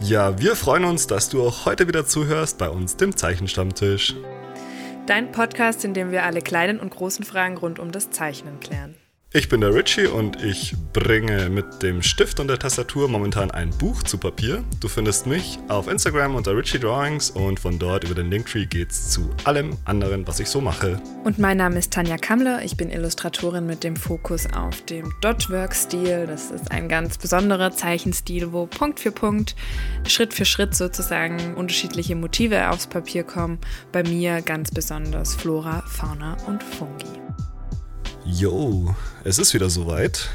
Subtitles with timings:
[0.00, 4.14] Ja, wir freuen uns, dass du auch heute wieder zuhörst bei uns, dem Zeichenstammtisch.
[5.06, 8.95] Dein Podcast, in dem wir alle kleinen und großen Fragen rund um das Zeichnen klären.
[9.36, 13.68] Ich bin der Richie und ich bringe mit dem Stift und der Tastatur momentan ein
[13.68, 14.64] Buch zu Papier.
[14.80, 19.10] Du findest mich auf Instagram unter Richie Drawings und von dort über den Linktree geht's
[19.10, 21.02] zu allem anderen, was ich so mache.
[21.24, 22.64] Und mein Name ist Tanja Kammler.
[22.64, 26.26] Ich bin Illustratorin mit dem Fokus auf dem Dotwork-Stil.
[26.26, 29.54] Das ist ein ganz besonderer Zeichenstil, wo Punkt für Punkt,
[30.08, 33.58] Schritt für Schritt sozusagen unterschiedliche Motive aufs Papier kommen.
[33.92, 37.20] Bei mir ganz besonders Flora, Fauna und Fungi.
[38.28, 38.94] Yo,
[39.24, 40.28] es ist wieder soweit.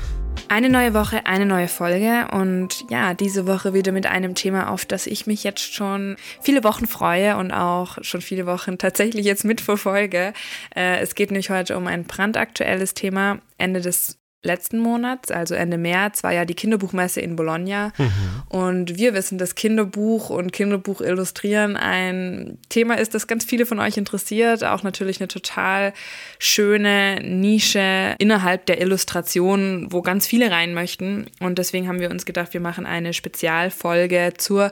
[0.48, 4.86] Eine neue Woche, eine neue Folge und ja, diese Woche wieder mit einem Thema, auf
[4.86, 9.46] das ich mich jetzt schon viele Wochen freue und auch schon viele Wochen tatsächlich jetzt
[9.46, 10.34] mitverfolge.
[10.76, 13.40] Äh, es geht nämlich heute um ein brandaktuelles Thema.
[13.58, 17.94] Ende des letzten Monats, also Ende März, war ja die Kinderbuchmesse in Bologna.
[17.98, 18.09] Mhm.
[18.49, 23.80] Und wir wissen, dass Kinderbuch und Kinderbuch illustrieren ein Thema ist, das ganz viele von
[23.80, 24.63] euch interessiert.
[24.63, 25.93] Auch natürlich eine total
[26.40, 31.27] schöne Nische innerhalb der Illustration, wo ganz viele rein möchten.
[31.40, 34.71] Und deswegen haben wir uns gedacht, wir machen eine Spezialfolge zur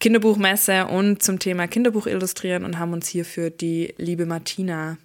[0.00, 4.96] Kinderbuchmesse und zum Thema Kinderbuch illustrieren und haben uns hierfür die liebe Martina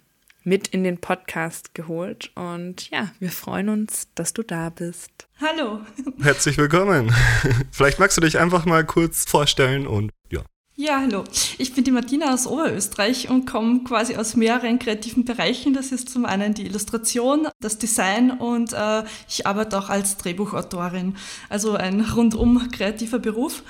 [0.48, 2.32] mit in den Podcast geholt.
[2.34, 5.10] Und ja, wir freuen uns, dass du da bist.
[5.40, 5.80] Hallo.
[6.20, 7.14] Herzlich willkommen.
[7.70, 10.42] Vielleicht magst du dich einfach mal kurz vorstellen und ja.
[10.74, 11.24] Ja, hallo.
[11.58, 15.74] Ich bin die Martina aus Oberösterreich und komme quasi aus mehreren kreativen Bereichen.
[15.74, 21.16] Das ist zum einen die Illustration, das Design und äh, ich arbeite auch als Drehbuchautorin.
[21.48, 23.64] Also ein rundum kreativer Beruf.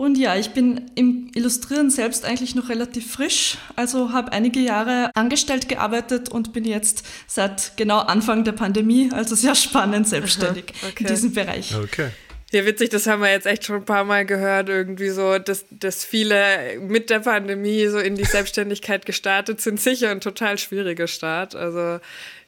[0.00, 5.10] Und ja, ich bin im Illustrieren selbst eigentlich noch relativ frisch, also habe einige Jahre
[5.12, 11.04] angestellt gearbeitet und bin jetzt seit genau Anfang der Pandemie, also sehr spannend selbstständig okay.
[11.04, 11.76] in diesem Bereich.
[11.76, 12.08] Okay.
[12.50, 15.66] Ja, witzig, das haben wir jetzt echt schon ein paar Mal gehört, irgendwie so, dass,
[15.68, 19.78] dass viele mit der Pandemie so in die Selbstständigkeit gestartet sind.
[19.78, 21.54] Sicher ein total schwieriger Start.
[21.54, 22.00] Also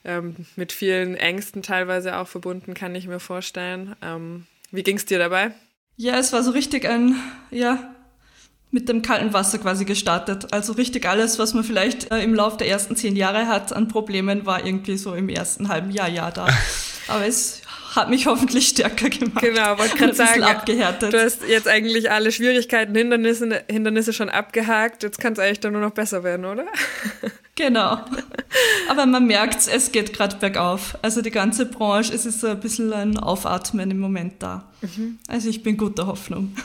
[0.07, 3.95] ähm, mit vielen Ängsten teilweise auch verbunden, kann ich mir vorstellen.
[4.01, 5.51] Ähm, wie ging es dir dabei?
[5.97, 7.17] Ja, es war so richtig ein,
[7.51, 7.95] ja,
[8.71, 10.53] mit dem kalten Wasser quasi gestartet.
[10.53, 13.89] Also richtig alles, was man vielleicht äh, im Laufe der ersten zehn Jahre hat an
[13.89, 16.47] Problemen, war irgendwie so im ersten halben Jahr, ja da.
[17.09, 17.62] Aber es
[17.95, 19.43] hat mich hoffentlich stärker gemacht.
[19.43, 21.13] Genau, wollte gerade sagen, abgehärtet.
[21.13, 25.03] du hast jetzt eigentlich alle Schwierigkeiten, Hindernisse, Hindernisse schon abgehakt.
[25.03, 26.67] Jetzt kann es eigentlich dann nur noch besser werden, oder?
[27.55, 27.99] Genau.
[28.89, 30.97] Aber man merkt, es geht gerade bergauf.
[31.03, 34.65] Also die ganze Branche, es ist so ein bisschen ein Aufatmen im Moment da.
[34.81, 35.19] Mhm.
[35.29, 36.57] Also ich bin guter Hoffnung.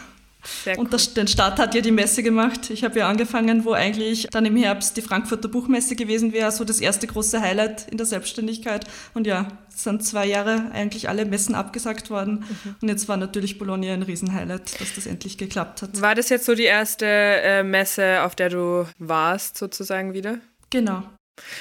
[0.64, 2.70] Sehr und das, den Start hat ja die Messe gemacht.
[2.70, 6.64] Ich habe ja angefangen, wo eigentlich dann im Herbst die Frankfurter Buchmesse gewesen wäre, so
[6.64, 8.86] das erste große Highlight in der Selbstständigkeit.
[9.14, 12.46] Und ja, es sind zwei Jahre eigentlich alle Messen abgesagt worden.
[12.64, 12.76] Mhm.
[12.82, 16.02] Und jetzt war natürlich Bologna ein Riesenhighlight, dass das endlich geklappt hat.
[16.02, 20.40] War das jetzt so die erste äh, Messe, auf der du warst, sozusagen wieder?
[20.70, 21.04] Genau.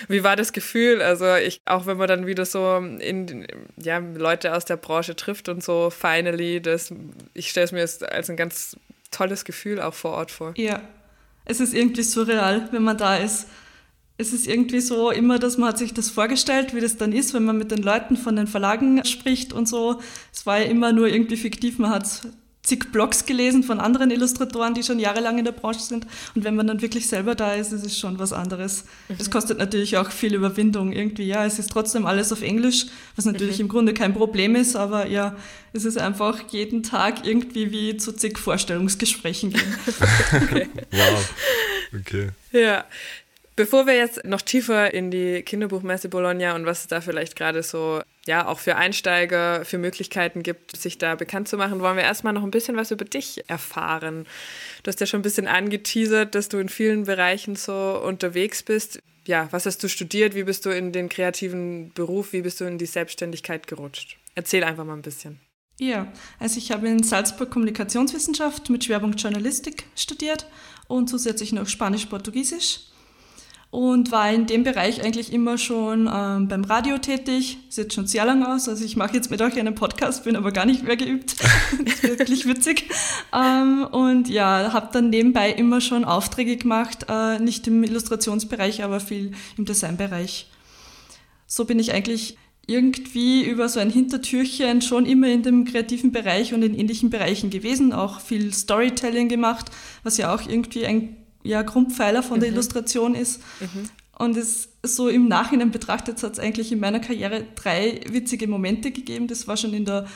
[0.09, 1.03] Wie war das Gefühl?
[1.03, 5.49] Also ich, auch wenn man dann wieder so in ja, Leute aus der Branche trifft
[5.49, 6.93] und so finally, das,
[7.35, 8.77] ich stelle es mir als ein ganz
[9.11, 10.55] tolles Gefühl auch vor Ort vor.
[10.57, 10.83] Ja,
[11.45, 13.47] es ist irgendwie surreal, wenn man da ist.
[14.19, 17.35] Es ist irgendwie so immer, dass man hat sich das vorgestellt, wie das dann ist,
[17.35, 20.01] wenn man mit den Leuten von den Verlagen spricht und so.
[20.33, 22.23] Es war ja immer nur irgendwie fiktiv, man hat
[22.67, 26.07] zig Blogs gelesen von anderen Illustratoren, die schon jahrelang in der Branche sind.
[26.35, 28.85] Und wenn man dann wirklich selber da ist, ist es schon was anderes.
[29.09, 29.33] Es mhm.
[29.33, 31.25] kostet natürlich auch viel Überwindung irgendwie.
[31.25, 33.63] Ja, es ist trotzdem alles auf Englisch, was natürlich mhm.
[33.63, 35.37] im Grunde kein Problem ist, aber ja,
[35.73, 39.75] es ist einfach jeden Tag irgendwie wie zu zig Vorstellungsgesprächen gehen.
[40.33, 40.69] okay.
[40.91, 41.35] Wow.
[42.01, 42.31] Okay.
[42.53, 42.85] Ja.
[43.57, 47.63] Bevor wir jetzt noch tiefer in die Kinderbuchmesse Bologna und was es da vielleicht gerade
[47.63, 52.05] so, ja, auch für Einsteiger, für Möglichkeiten gibt, sich da bekannt zu machen, wollen wir
[52.05, 54.27] erstmal noch ein bisschen was über dich erfahren.
[54.83, 58.99] Du hast ja schon ein bisschen angeteasert, dass du in vielen Bereichen so unterwegs bist.
[59.27, 60.35] Ja, was hast du studiert?
[60.35, 62.35] Wie bist du in den kreativen Beruf?
[62.35, 64.19] Wie bist du in die Selbstständigkeit gerutscht?
[64.35, 65.41] Erzähl einfach mal ein bisschen.
[65.79, 70.47] Ja, also ich habe in Salzburg Kommunikationswissenschaft mit Schwerpunkt Journalistik studiert
[70.89, 72.81] und zusätzlich noch Spanisch-Portugiesisch
[73.77, 77.59] und war in dem Bereich eigentlich immer schon ähm, beim Radio tätig.
[77.69, 78.71] Sieht schon sehr lang aus.
[78.71, 81.37] Also ich mache jetzt mit euch einen Podcast, bin aber gar nicht mehr geübt.
[81.85, 82.89] ist wirklich witzig.
[83.35, 88.99] Ähm, und ja, habe dann nebenbei immer schon Aufträge gemacht, äh, nicht im Illustrationsbereich, aber
[88.99, 90.51] viel im Designbereich.
[91.47, 96.55] So bin ich eigentlich irgendwie über so ein Hintertürchen schon immer in dem kreativen Bereich
[96.55, 99.71] und in ähnlichen Bereichen gewesen, auch viel Storytelling gemacht,
[100.03, 102.57] was ja auch irgendwie ein ja, Grundpfeiler von der mhm.
[102.57, 103.41] Illustration ist.
[103.61, 103.91] Mhm.
[104.19, 108.91] Und es so im Nachhinein betrachtet hat es eigentlich in meiner Karriere drei witzige Momente
[108.91, 109.27] gegeben.
[109.27, 110.07] Das war schon in der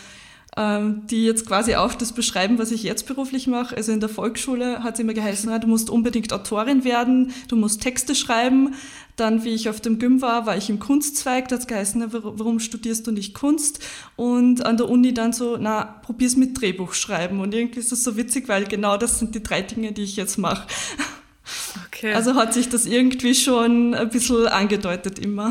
[0.57, 3.77] ähm, die jetzt quasi auch das beschreiben, was ich jetzt beruflich mache.
[3.77, 7.83] Also in der Volksschule hat es immer geheißen, du musst unbedingt Autorin werden, du musst
[7.83, 8.75] Texte schreiben.
[9.15, 12.05] Dann, wie ich auf dem Gym war, war ich im Kunstzweig, da hat es geheißen,
[12.11, 13.81] warum studierst du nicht Kunst?
[14.17, 17.41] Und an der Uni dann so, na, probier's mit Drehbuch schreiben.
[17.41, 20.17] Und irgendwie ist das so witzig, weil genau das sind die drei Dinge, die ich
[20.17, 20.67] jetzt mache.
[22.01, 22.15] Okay.
[22.15, 25.49] Also hat sich das irgendwie schon ein bisschen angedeutet immer.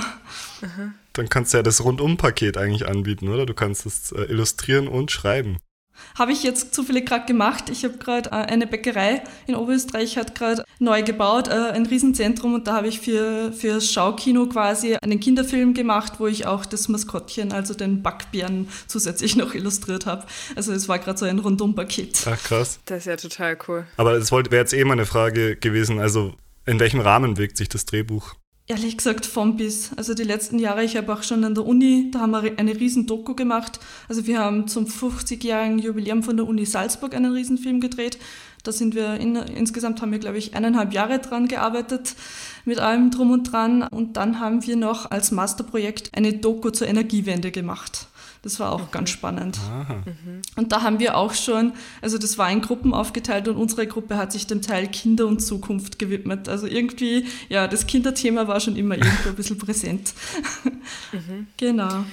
[0.64, 0.94] Aha.
[1.14, 3.46] Dann kannst du ja das Rundum-Paket eigentlich anbieten, oder?
[3.46, 5.58] Du kannst es äh, illustrieren und schreiben.
[6.18, 7.70] Habe ich jetzt zufällig gerade gemacht.
[7.70, 12.54] Ich habe gerade äh, eine Bäckerei in Oberösterreich hat gerade neu gebaut, äh, ein Riesenzentrum
[12.54, 16.66] und da habe ich für, für das Schaukino quasi einen Kinderfilm gemacht, wo ich auch
[16.66, 20.26] das Maskottchen, also den Backbären zusätzlich noch illustriert habe.
[20.56, 22.26] Also es war gerade so ein Rundum-Paket.
[22.26, 22.80] Ach krass.
[22.86, 23.86] Das ist ja total cool.
[23.98, 26.34] Aber es wäre jetzt eh mal eine Frage gewesen, also
[26.66, 28.36] in welchem Rahmen wirkt sich das Drehbuch?
[28.72, 29.90] Ehrlich gesagt vom bis.
[29.96, 32.80] Also die letzten Jahre, ich habe auch schon an der Uni, da haben wir eine
[32.80, 33.80] riesen Doku gemacht.
[34.08, 38.20] Also wir haben zum 50-jährigen Jubiläum von der Uni Salzburg einen Riesenfilm gedreht.
[38.62, 42.14] Da sind wir in, insgesamt haben wir, glaube ich, eineinhalb Jahre dran gearbeitet
[42.64, 43.82] mit allem drum und dran.
[43.82, 48.09] Und dann haben wir noch als Masterprojekt eine Doku zur Energiewende gemacht.
[48.42, 48.92] Das war auch mhm.
[48.92, 49.60] ganz spannend.
[50.06, 50.42] Mhm.
[50.56, 54.16] Und da haben wir auch schon, also das war in Gruppen aufgeteilt und unsere Gruppe
[54.16, 56.48] hat sich dem Teil Kinder und Zukunft gewidmet.
[56.48, 60.14] Also irgendwie, ja, das Kinderthema war schon immer irgendwo ein bisschen präsent.
[61.12, 61.48] Mhm.
[61.58, 62.06] Genau.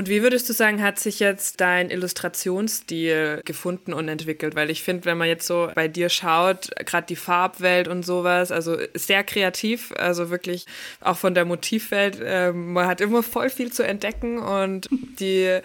[0.00, 4.54] Und wie würdest du sagen, hat sich jetzt dein Illustrationsstil gefunden und entwickelt?
[4.54, 8.50] Weil ich finde, wenn man jetzt so bei dir schaut, gerade die Farbwelt und sowas,
[8.50, 10.64] also sehr kreativ, also wirklich
[11.02, 15.58] auch von der Motivwelt, äh, man hat immer voll viel zu entdecken und die,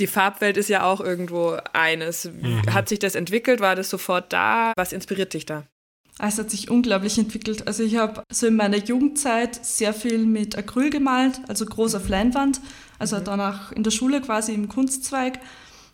[0.00, 2.24] die Farbwelt ist ja auch irgendwo eines.
[2.24, 2.62] Mhm.
[2.74, 3.60] Hat sich das entwickelt?
[3.60, 4.72] War das sofort da?
[4.74, 5.62] Was inspiriert dich da?
[6.18, 7.68] Es hat sich unglaublich entwickelt.
[7.68, 12.08] Also ich habe so in meiner Jugendzeit sehr viel mit Acryl gemalt, also groß auf
[12.08, 12.60] Leinwand.
[12.98, 13.24] Also mhm.
[13.24, 15.40] danach in der Schule quasi im Kunstzweig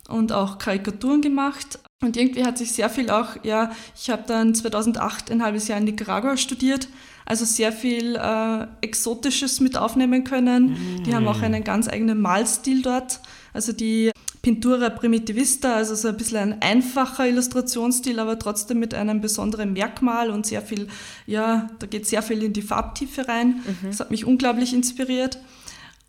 [0.09, 1.79] und auch Karikaturen gemacht.
[2.01, 5.79] Und irgendwie hat sich sehr viel auch, ja, ich habe dann 2008 ein halbes Jahr
[5.79, 6.87] in Nicaragua studiert,
[7.25, 10.71] also sehr viel äh, Exotisches mit aufnehmen können.
[10.71, 11.03] Mhm.
[11.03, 13.19] Die haben auch einen ganz eigenen Malstil dort.
[13.53, 14.11] Also die
[14.45, 20.29] Pintura Primitivista, also so ein bisschen ein einfacher Illustrationsstil, aber trotzdem mit einem besonderen Merkmal
[20.29, 20.87] und sehr viel,
[21.25, 23.63] ja, da geht sehr viel in die Farbtiefe rein.
[23.65, 23.87] Mhm.
[23.87, 25.39] Das hat mich unglaublich inspiriert.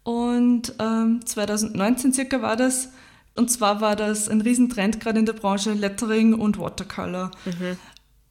[0.06, 2.90] Und ähm, 2019 circa war das.
[3.34, 7.32] Und zwar war das ein Riesentrend gerade in der Branche Lettering und Watercolor.
[7.44, 7.76] Mhm.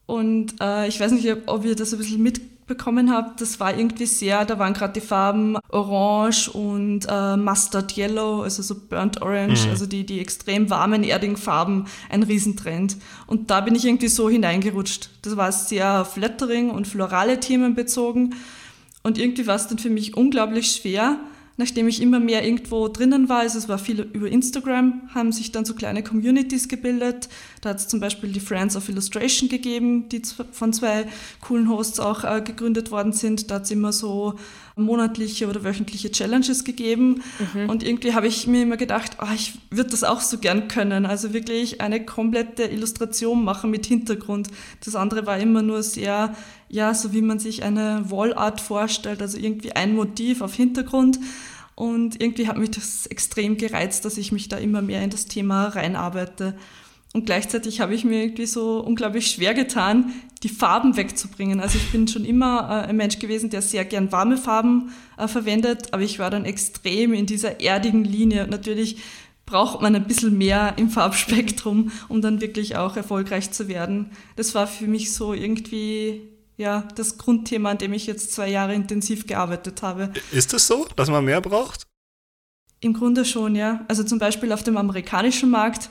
[0.06, 3.42] Und äh, ich weiß nicht, ob ihr das ein bisschen mitbekommen habt.
[3.42, 8.64] Das war irgendwie sehr, da waren gerade die Farben Orange und äh, Mustard Yellow, also
[8.64, 9.72] so Burnt Orange, mhm.
[9.72, 12.96] also die, die extrem warmen, erdigen Farben, ein Riesentrend.
[13.28, 15.10] Und da bin ich irgendwie so hineingerutscht.
[15.24, 18.34] Das war sehr auf Lettering und florale Themen bezogen.
[19.04, 21.20] Und irgendwie war es dann für mich unglaublich schwer,
[21.58, 25.52] nachdem ich immer mehr irgendwo drinnen war, also es war viel über Instagram, haben sich
[25.52, 27.30] dann so kleine Communities gebildet.
[27.66, 30.22] Da hat es zum Beispiel die Friends of Illustration gegeben, die
[30.52, 31.08] von zwei
[31.42, 33.50] coolen Hosts auch äh, gegründet worden sind.
[33.50, 34.36] Da hat es immer so
[34.76, 37.24] monatliche oder wöchentliche Challenges gegeben.
[37.56, 37.68] Mhm.
[37.68, 41.08] Und irgendwie habe ich mir immer gedacht, oh, ich würde das auch so gern können.
[41.08, 44.50] Also wirklich eine komplette Illustration machen mit Hintergrund.
[44.84, 46.36] Das andere war immer nur sehr,
[46.70, 51.20] ja, so wie man sich eine Wallart vorstellt, also irgendwie ein Motiv auf Hintergrund.
[51.74, 55.26] Und irgendwie hat mich das extrem gereizt, dass ich mich da immer mehr in das
[55.26, 56.56] Thema reinarbeite.
[57.16, 60.12] Und gleichzeitig habe ich mir irgendwie so unglaublich schwer getan,
[60.44, 61.62] die Farben wegzubringen.
[61.62, 65.30] Also ich bin schon immer äh, ein Mensch gewesen, der sehr gern warme Farben äh,
[65.30, 68.48] verwendet, aber ich war dann extrem in dieser erdigen Linie.
[68.48, 68.98] natürlich
[69.46, 74.12] braucht man ein bisschen mehr im Farbspektrum, um dann wirklich auch erfolgreich zu werden.
[74.36, 76.22] Das war für mich so irgendwie
[76.58, 80.12] ja, das Grundthema, an dem ich jetzt zwei Jahre intensiv gearbeitet habe.
[80.34, 81.88] Ist es so, dass man mehr braucht?
[82.82, 83.86] Im Grunde schon, ja.
[83.88, 85.90] Also zum Beispiel auf dem amerikanischen Markt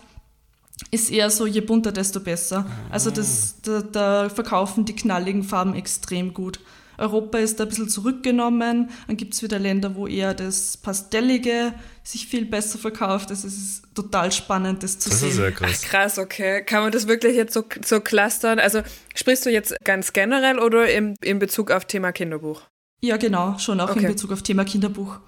[0.91, 2.67] ist eher so, je bunter, desto besser.
[2.91, 6.61] Also das, da, da verkaufen die knalligen Farben extrem gut.
[6.97, 8.91] Europa ist da ein bisschen zurückgenommen.
[9.07, 13.31] Dann gibt es wieder Länder, wo eher das Pastellige sich viel besser verkauft.
[13.31, 15.31] Das ist total spannend, das zu das sehen.
[15.31, 15.83] Ist sehr krass.
[15.83, 16.63] Ach, krass, okay.
[16.63, 18.59] Kann man das wirklich jetzt so, so clustern?
[18.59, 18.83] Also
[19.15, 22.63] sprichst du jetzt ganz generell oder im, in Bezug auf Thema Kinderbuch?
[23.01, 24.01] Ja, genau, schon auch okay.
[24.01, 25.19] in Bezug auf Thema Kinderbuch.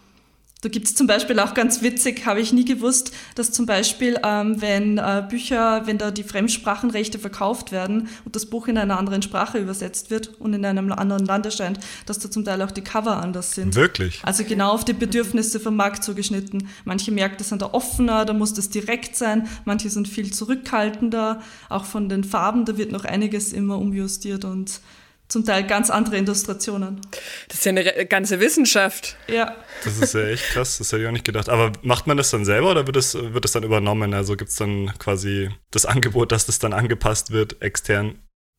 [0.67, 4.19] Da gibt es zum Beispiel auch ganz witzig, habe ich nie gewusst, dass zum Beispiel,
[4.25, 8.99] ähm, wenn äh, Bücher, wenn da die Fremdsprachenrechte verkauft werden und das Buch in einer
[8.99, 12.73] anderen Sprache übersetzt wird und in einem anderen Land erscheint, dass da zum Teil auch
[12.73, 13.77] die Cover anders sind.
[13.77, 14.19] Wirklich?
[14.25, 16.67] Also genau auf die Bedürfnisse vom Markt zugeschnitten.
[16.85, 21.85] Manche Märkte sind da offener, da muss das direkt sein, manche sind viel zurückhaltender, auch
[21.85, 24.81] von den Farben, da wird noch einiges immer umjustiert und
[25.29, 27.01] zum Teil ganz andere Illustrationen.
[27.49, 29.17] Das ist ja eine ganze Wissenschaft.
[29.29, 29.57] Ja.
[29.85, 31.49] Das ist ja echt krass, das hätte ich auch nicht gedacht.
[31.49, 34.15] Aber macht man das dann selber oder wird es wird das dann übernommen?
[34.15, 38.17] Also gibt es dann quasi das Angebot, dass das dann angepasst wird, extern?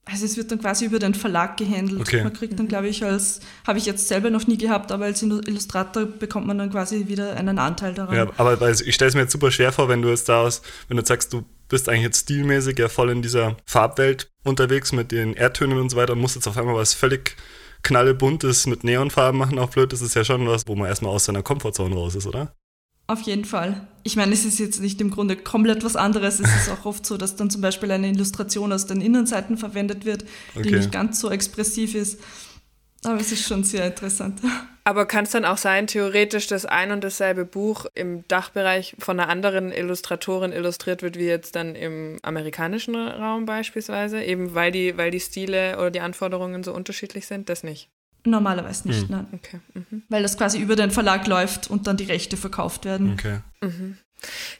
[0.10, 2.00] Also es wird dann quasi über den Verlag gehandelt.
[2.00, 2.24] Okay.
[2.24, 5.22] Man kriegt dann, glaube ich, als, habe ich jetzt selber noch nie gehabt, aber als
[5.22, 8.16] Illustrator bekommt man dann quasi wieder einen Anteil daran.
[8.16, 10.62] Ja, aber ich stelle es mir jetzt super schwer vor, wenn du jetzt da aus,
[10.88, 15.12] wenn du sagst, du bist eigentlich jetzt stilmäßig ja voll in dieser Farbwelt unterwegs mit
[15.12, 17.36] den Erdtönen und so weiter und musst jetzt auf einmal was völlig
[17.84, 21.26] knallebuntes mit Neonfarben machen auf blöd, das ist ja schon was, wo man erstmal aus
[21.26, 22.54] seiner Komfortzone raus ist, oder?
[23.10, 23.88] Auf jeden Fall.
[24.04, 26.42] Ich meine, es ist jetzt nicht im Grunde komplett was anderes.
[26.42, 30.04] Es ist auch oft so, dass dann zum Beispiel eine Illustration aus den Innenseiten verwendet
[30.04, 30.26] wird,
[30.62, 32.20] die nicht ganz so expressiv ist.
[33.06, 34.42] Aber es ist schon sehr interessant.
[34.88, 39.20] Aber kann es dann auch sein, theoretisch, dass ein und dasselbe Buch im Dachbereich von
[39.20, 44.98] einer anderen Illustratorin illustriert wird, wie jetzt dann im amerikanischen Raum beispielsweise, eben weil die,
[44.98, 47.50] weil die Stile oder die Anforderungen so unterschiedlich sind?
[47.50, 47.90] Das nicht.
[48.24, 49.16] Normalerweise nicht, mhm.
[49.18, 49.28] nein.
[49.34, 49.60] Okay.
[49.74, 50.04] Mhm.
[50.08, 53.12] Weil das quasi über den Verlag läuft und dann die Rechte verkauft werden.
[53.12, 53.40] Okay.
[53.62, 53.98] Mhm.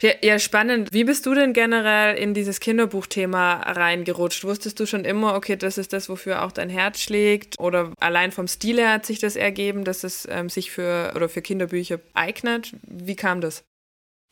[0.02, 0.94] Ja, ja, spannend.
[0.94, 4.44] Wie bist du denn generell in dieses Kinderbuchthema reingerutscht?
[4.44, 7.60] Wusstest du schon immer, okay, das ist das, wofür auch dein Herz schlägt?
[7.60, 11.30] Oder allein vom Stil her hat sich das ergeben, dass es ähm, sich für oder
[11.30, 12.74] für Kinderbücher eignet?
[12.84, 13.64] Wie kam das?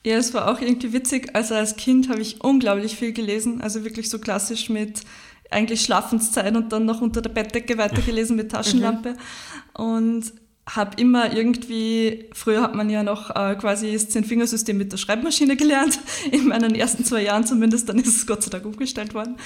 [0.06, 1.30] Ja, es war auch irgendwie witzig.
[1.34, 3.62] Also als Kind habe ich unglaublich viel gelesen.
[3.62, 5.02] Also wirklich so klassisch mit
[5.50, 9.14] eigentlich Schlafenszeit und dann noch unter der Bettdecke weitergelesen mit Taschenlampe.
[9.14, 9.84] Mhm.
[9.84, 10.34] Und
[10.68, 15.56] habe immer irgendwie, früher hat man ja noch äh, quasi das Zehn-Fingersystem mit der Schreibmaschine
[15.56, 16.00] gelernt,
[16.32, 19.38] in meinen ersten zwei Jahren zumindest, dann ist es Gott sei Dank umgestellt worden.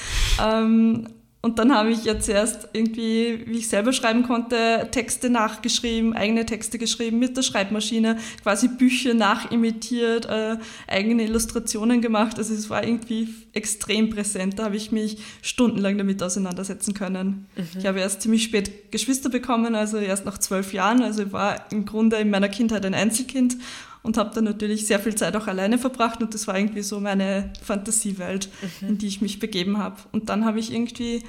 [0.41, 1.07] Ähm,
[1.41, 6.45] und dann habe ich ja zuerst irgendwie, wie ich selber schreiben konnte, Texte nachgeschrieben, eigene
[6.45, 12.37] Texte geschrieben mit der Schreibmaschine, quasi Bücher nachimitiert, äh, eigene Illustrationen gemacht.
[12.37, 14.59] Also es war irgendwie extrem präsent.
[14.59, 17.47] Da habe ich mich stundenlang damit auseinandersetzen können.
[17.55, 17.79] Mhm.
[17.79, 21.01] Ich habe erst ziemlich spät Geschwister bekommen, also erst nach zwölf Jahren.
[21.01, 23.55] Also ich war im Grunde in meiner Kindheit ein Einzelkind
[24.03, 26.99] und habe dann natürlich sehr viel Zeit auch alleine verbracht und das war irgendwie so
[26.99, 28.49] meine Fantasiewelt,
[28.81, 28.87] mhm.
[28.89, 29.97] in die ich mich begeben habe.
[30.11, 31.23] Und dann habe ich irgendwie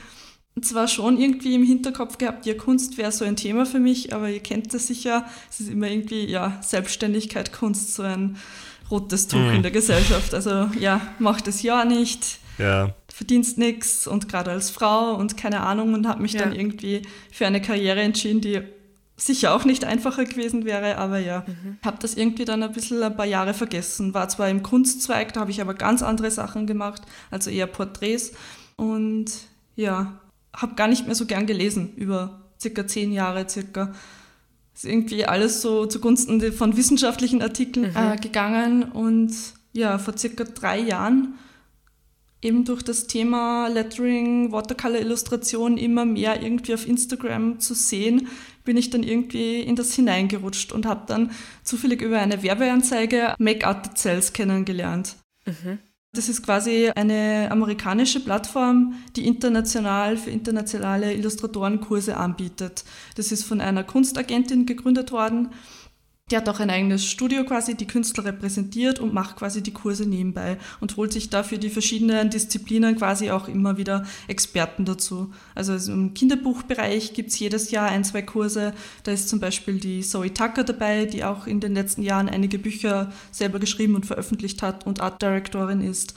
[0.63, 4.29] zwar schon irgendwie im Hinterkopf gehabt, ja, Kunst wäre so ein Thema für mich, aber
[4.29, 8.37] ihr kennt das sicher, es ist immer irgendwie, ja, Selbstständigkeit, Kunst, so ein
[8.91, 9.57] rotes Tuch mhm.
[9.57, 10.35] in der Gesellschaft.
[10.35, 12.39] Also ja, mach das ja nicht.
[12.59, 12.95] Ja.
[13.09, 16.43] Verdienst nichts und gerade als Frau und keine Ahnung und habe mich ja.
[16.43, 18.61] dann irgendwie für eine Karriere entschieden, die
[19.21, 21.79] sicher auch nicht einfacher gewesen wäre, aber ja, mhm.
[21.85, 24.15] habe das irgendwie dann ein bisschen ein paar Jahre vergessen.
[24.15, 28.33] War zwar im Kunstzweig, da habe ich aber ganz andere Sachen gemacht, also eher Porträts
[28.77, 29.27] und
[29.77, 30.19] ja,
[30.57, 33.93] habe gar nicht mehr so gern gelesen, über circa zehn Jahre circa.
[34.75, 37.97] Ist irgendwie alles so zugunsten von wissenschaftlichen Artikeln mhm.
[37.97, 39.35] äh, gegangen und
[39.73, 41.35] ja, vor circa drei Jahren
[42.43, 48.29] eben durch das Thema Lettering, Watercolor-Illustration immer mehr irgendwie auf Instagram zu sehen,
[48.65, 51.31] bin ich dann irgendwie in das hineingerutscht und habe dann
[51.63, 55.17] zufällig über eine Werbeanzeige Make Art Cells kennengelernt.
[55.47, 55.79] Mhm.
[56.13, 62.85] Das ist quasi eine amerikanische Plattform, die international für internationale Illustratorenkurse anbietet.
[63.15, 65.51] Das ist von einer Kunstagentin gegründet worden
[66.31, 70.07] die hat auch ein eigenes Studio quasi, die Künstler repräsentiert und macht quasi die Kurse
[70.09, 75.33] nebenbei und holt sich dafür die verschiedenen Disziplinen quasi auch immer wieder Experten dazu.
[75.55, 78.73] Also im Kinderbuchbereich gibt es jedes Jahr ein, zwei Kurse.
[79.03, 82.59] Da ist zum Beispiel die Zoe Tucker dabei, die auch in den letzten Jahren einige
[82.59, 86.15] Bücher selber geschrieben und veröffentlicht hat und Art Directorin ist.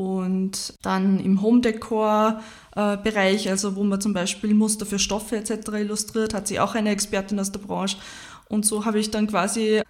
[0.00, 2.40] Und dann im Home Decor
[2.74, 5.72] äh, Bereich, also wo man zum Beispiel Muster für Stoffe etc.
[5.74, 7.98] illustriert, hat sie auch eine Expertin aus der Branche.
[8.50, 9.80] Und so habe ich dann quasi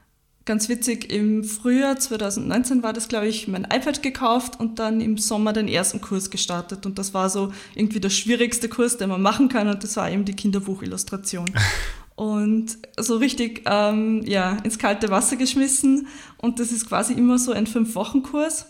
[0.45, 5.17] ganz witzig im Frühjahr 2019 war das, glaube ich, mein iPad gekauft und dann im
[5.17, 6.85] Sommer den ersten Kurs gestartet.
[6.85, 9.67] Und das war so irgendwie der schwierigste Kurs, den man machen kann.
[9.69, 11.47] Und das war eben die Kinderbuchillustration.
[12.17, 16.07] und so richtig ähm, ja, ins kalte Wasser geschmissen.
[16.37, 18.67] Und das ist quasi immer so ein Fünf-Wochen-Kurs.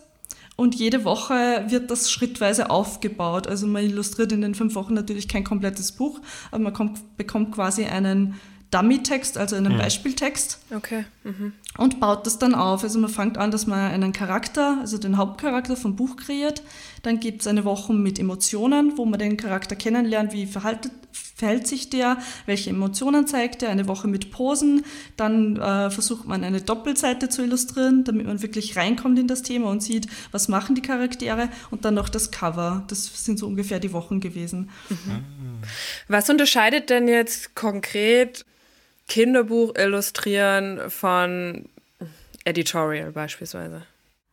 [0.54, 3.48] Und jede Woche wird das schrittweise aufgebaut.
[3.48, 6.20] Also man illustriert in den fünf Wochen natürlich kein komplettes Buch,
[6.52, 8.34] aber man kommt, bekommt quasi einen
[8.70, 9.78] Dummy-Text, also einen mhm.
[9.78, 10.60] Beispieltext.
[10.74, 11.04] Okay.
[11.24, 11.52] Mhm.
[11.76, 12.84] Und baut das dann auf.
[12.84, 16.62] Also man fängt an, dass man einen Charakter, also den Hauptcharakter vom Buch kreiert.
[17.02, 21.66] Dann gibt es eine Woche mit Emotionen, wo man den Charakter kennenlernt, wie verhaltet, verhält
[21.66, 23.70] sich der, welche Emotionen zeigt er.
[23.70, 24.84] Eine Woche mit Posen.
[25.16, 29.68] Dann äh, versucht man eine Doppelseite zu illustrieren, damit man wirklich reinkommt in das Thema
[29.70, 31.48] und sieht, was machen die Charaktere.
[31.72, 32.84] Und dann noch das Cover.
[32.86, 34.70] Das sind so ungefähr die Wochen gewesen.
[34.90, 35.24] Mhm.
[36.06, 38.44] Was unterscheidet denn jetzt konkret
[39.10, 41.68] Kinderbuch illustrieren von
[42.44, 43.82] Editorial beispielsweise?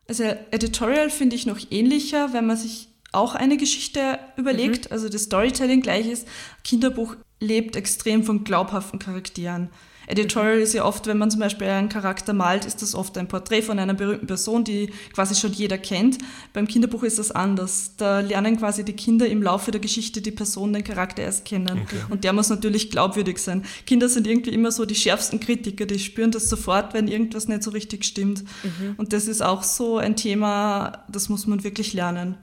[0.08, 4.92] Also Editorial finde ich noch ähnlicher, wenn man sich auch eine Geschichte überlegt, mhm.
[4.92, 6.28] also das Storytelling gleich ist.
[6.62, 9.70] Kinderbuch lebt extrem von glaubhaften Charakteren.
[10.08, 13.28] Editorial ist ja oft, wenn man zum Beispiel einen Charakter malt, ist das oft ein
[13.28, 16.18] Porträt von einer berühmten Person, die quasi schon jeder kennt.
[16.54, 17.92] Beim Kinderbuch ist das anders.
[17.98, 21.82] Da lernen quasi die Kinder im Laufe der Geschichte die Person, den Charakter erst kennen.
[21.82, 22.00] Okay.
[22.08, 23.64] Und der muss natürlich glaubwürdig sein.
[23.86, 27.62] Kinder sind irgendwie immer so die schärfsten Kritiker, die spüren das sofort, wenn irgendwas nicht
[27.62, 28.44] so richtig stimmt.
[28.62, 28.94] Mhm.
[28.96, 32.36] Und das ist auch so ein Thema, das muss man wirklich lernen.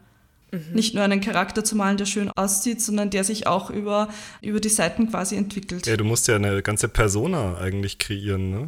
[0.56, 0.74] Mhm.
[0.74, 4.10] Nicht nur einen Charakter zu malen, der schön aussieht, sondern der sich auch über,
[4.42, 5.88] über die Seiten quasi entwickelt.
[5.88, 8.68] Ja, du musst ja eine ganze Persona eigentlich kreieren, ne?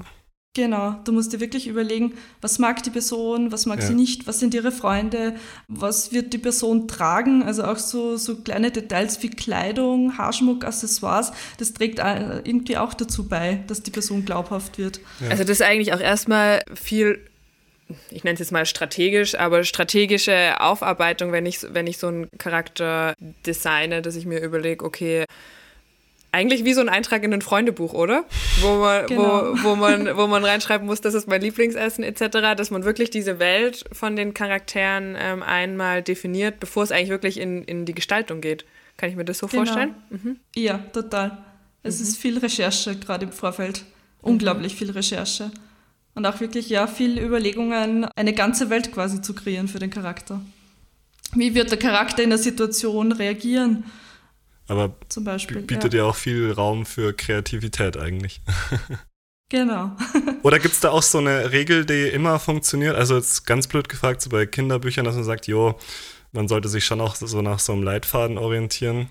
[0.54, 3.86] Genau, du musst dir wirklich überlegen, was mag die Person, was mag ja.
[3.86, 5.36] sie nicht, was sind ihre Freunde,
[5.68, 11.32] was wird die Person tragen, also auch so, so kleine Details wie Kleidung, Haarschmuck, Accessoires,
[11.60, 15.00] das trägt irgendwie auch dazu bei, dass die Person glaubhaft wird.
[15.20, 15.30] Ja.
[15.30, 17.20] Also das ist eigentlich auch erstmal viel
[18.10, 22.30] ich nenne es jetzt mal strategisch, aber strategische Aufarbeitung, wenn ich, wenn ich so einen
[22.38, 23.14] Charakter
[23.46, 25.26] designe, dass ich mir überlege, okay,
[26.32, 28.26] eigentlich wie so ein Eintrag in ein Freundebuch, oder?
[28.60, 29.54] Wo man, genau.
[29.54, 33.10] wo, wo, man, wo man reinschreiben muss, das ist mein Lieblingsessen etc., dass man wirklich
[33.10, 37.96] diese Welt von den Charakteren ähm, einmal definiert, bevor es eigentlich wirklich in, in die
[37.96, 38.66] Gestaltung geht.
[38.98, 39.64] Kann ich mir das so genau.
[39.64, 39.96] vorstellen?
[40.10, 40.40] Mhm.
[40.56, 41.38] Ja, total.
[41.84, 42.04] Es mhm.
[42.04, 43.86] ist viel Recherche, gerade im Vorfeld.
[44.22, 44.78] Unglaublich mhm.
[44.78, 45.52] viel Recherche
[46.18, 50.42] und auch wirklich ja viel Überlegungen, eine ganze Welt quasi zu kreieren für den Charakter.
[51.34, 53.86] Wie wird der Charakter in der Situation reagieren?
[54.68, 56.00] Aber zum Beispiel, bietet ja.
[56.00, 58.42] ja auch viel Raum für Kreativität eigentlich.
[59.50, 59.96] Genau.
[60.44, 62.98] Oder gibt es da auch so eine Regel, die immer funktioniert?
[62.98, 65.80] Also jetzt ganz blöd gefragt, so bei Kinderbüchern, dass man sagt, jo,
[66.34, 69.10] man sollte sich schon auch so nach so einem Leitfaden orientieren.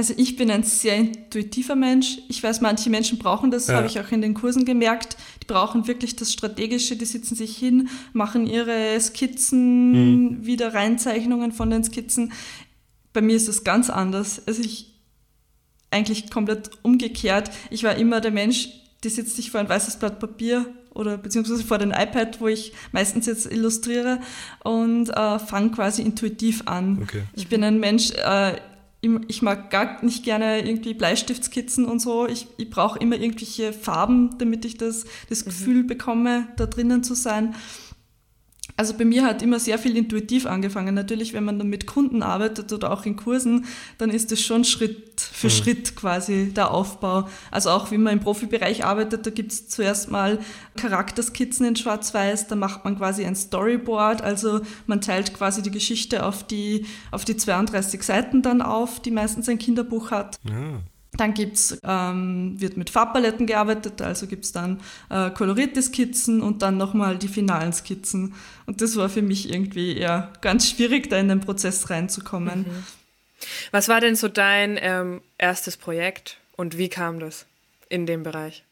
[0.00, 2.20] Also ich bin ein sehr intuitiver Mensch.
[2.30, 3.74] Ich weiß, manche Menschen brauchen das, ja.
[3.74, 5.18] habe ich auch in den Kursen gemerkt.
[5.42, 9.90] Die brauchen wirklich das Strategische, die sitzen sich hin, machen ihre Skizzen,
[10.38, 10.46] mhm.
[10.46, 12.32] wieder Reinzeichnungen von den Skizzen.
[13.12, 14.40] Bei mir ist es ganz anders.
[14.46, 14.98] Also ich
[15.90, 17.50] eigentlich komplett umgekehrt.
[17.68, 18.70] Ich war immer der Mensch,
[19.04, 20.64] die sitzt sich vor ein weißes Blatt Papier
[20.94, 24.20] oder beziehungsweise vor dem iPad, wo ich meistens jetzt illustriere
[24.64, 27.00] und äh, fange quasi intuitiv an.
[27.02, 27.24] Okay.
[27.34, 28.54] Ich bin ein Mensch, äh,
[29.02, 32.26] ich mag gar nicht gerne irgendwie Bleistiftskizzen und so.
[32.26, 35.48] Ich, ich brauche immer irgendwelche Farben, damit ich das, das mhm.
[35.48, 37.54] Gefühl bekomme, da drinnen zu sein.
[38.80, 40.94] Also bei mir hat immer sehr viel intuitiv angefangen.
[40.94, 43.66] Natürlich, wenn man dann mit Kunden arbeitet oder auch in Kursen,
[43.98, 45.50] dann ist es schon Schritt für mhm.
[45.50, 47.28] Schritt quasi der Aufbau.
[47.50, 50.38] Also auch wie man im Profibereich arbeitet, da gibt es zuerst mal
[50.78, 56.24] Charakterskizzen in Schwarz-Weiß, da macht man quasi ein Storyboard, also man teilt quasi die Geschichte
[56.24, 60.38] auf die, auf die 32 Seiten dann auf, die meistens ein Kinderbuch hat.
[60.48, 60.80] Ja.
[61.16, 66.62] Dann gibt's, ähm, wird mit Farbpaletten gearbeitet, also gibt es dann äh, kolorierte Skizzen und
[66.62, 68.34] dann nochmal die finalen Skizzen.
[68.66, 72.60] Und das war für mich irgendwie eher ganz schwierig, da in den Prozess reinzukommen.
[72.60, 72.84] Mhm.
[73.72, 77.46] Was war denn so dein ähm, erstes Projekt und wie kam das
[77.88, 78.64] in dem Bereich?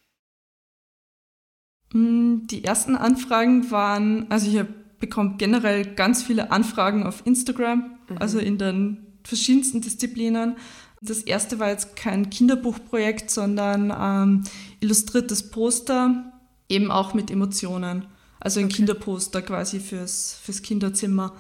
[1.93, 4.65] Mm, die ersten Anfragen waren, also ich
[5.01, 8.19] bekomme generell ganz viele Anfragen auf Instagram, mhm.
[8.19, 10.57] also in den verschiedensten Disziplinen.
[11.01, 14.45] Das erste war jetzt kein Kinderbuchprojekt, sondern ähm,
[14.81, 16.33] illustriertes Poster,
[16.69, 18.07] eben auch mit Emotionen.
[18.41, 18.77] Also ein okay.
[18.77, 21.35] Kinderposter quasi fürs, fürs Kinderzimmer.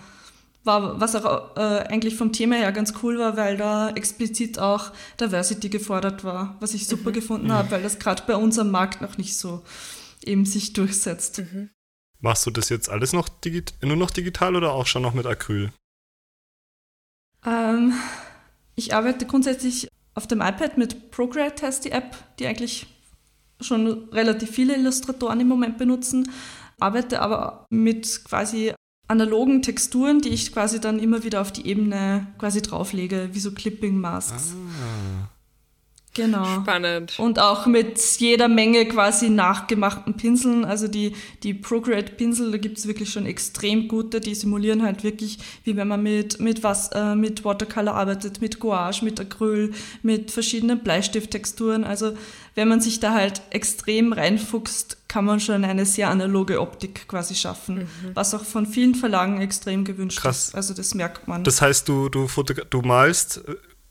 [0.64, 4.92] War, was auch äh, eigentlich vom Thema her ganz cool war, weil da explizit auch
[5.21, 7.14] Diversity gefordert war, was ich super mhm.
[7.14, 7.53] gefunden mhm.
[7.53, 9.62] habe, weil das gerade bei uns am Markt noch nicht so
[10.25, 11.38] eben sich durchsetzt.
[11.38, 11.71] Mhm.
[12.21, 13.29] Machst du das jetzt alles noch
[13.83, 15.73] nur noch digital oder auch schon noch mit Acryl?
[17.47, 17.94] Ähm,
[18.79, 22.87] ich arbeite grundsätzlich auf dem iPad mit Procreate, heißt die App, die eigentlich
[23.61, 26.31] schon relativ viele Illustratoren im Moment benutzen,
[26.79, 28.73] arbeite aber mit quasi
[29.09, 33.51] analogen Texturen, die ich quasi dann immer wieder auf die Ebene quasi drauflege, wie so
[33.51, 34.55] Clipping Masks.
[34.55, 35.29] Ah.
[36.18, 36.62] Genau.
[36.62, 37.18] Spannend.
[37.18, 40.64] Und auch mit jeder Menge quasi nachgemachten Pinseln.
[40.64, 45.04] Also die, die Procreate Pinsel, da gibt es wirklich schon extrem gute, die simulieren halt
[45.04, 49.72] wirklich, wie wenn man mit, mit, was, äh, mit Watercolor arbeitet, mit Gouache, mit Acryl,
[50.02, 51.85] mit verschiedenen Bleistifttexturen.
[51.85, 52.14] Also
[52.57, 57.37] wenn man sich da halt extrem reinfuchst, kann man schon eine sehr analoge Optik quasi
[57.37, 58.11] schaffen, mhm.
[58.14, 60.48] was auch von vielen Verlagen extrem gewünscht Krass.
[60.48, 60.54] ist.
[60.57, 61.44] Also das merkt man.
[61.44, 62.26] Das heißt, du, du,
[62.68, 63.40] du malst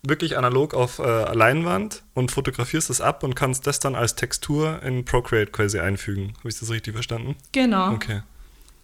[0.02, 4.82] wirklich analog auf äh, Leinwand und fotografierst es ab und kannst das dann als Textur
[4.82, 6.34] in Procreate quasi einfügen.
[6.38, 7.36] Habe ich das richtig verstanden?
[7.52, 7.92] Genau.
[7.92, 8.22] Okay.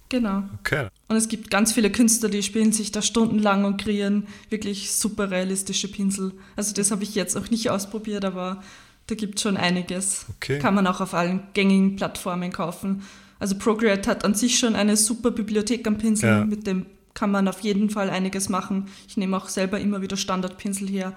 [0.08, 0.44] Genau.
[0.60, 0.88] Okay.
[1.08, 5.30] Und es gibt ganz viele Künstler, die spielen sich da stundenlang und kreieren wirklich super
[5.30, 6.32] realistische Pinsel.
[6.56, 8.62] Also das habe ich jetzt auch nicht ausprobiert, aber
[9.06, 10.26] da gibt es schon einiges.
[10.36, 10.58] Okay.
[10.58, 13.02] Kann man auch auf allen gängigen Plattformen kaufen.
[13.38, 16.44] Also Procreate hat an sich schon eine super Bibliothek an Pinseln ja.
[16.44, 18.88] mit dem kann man auf jeden Fall einiges machen.
[19.08, 21.14] Ich nehme auch selber immer wieder Standardpinsel her.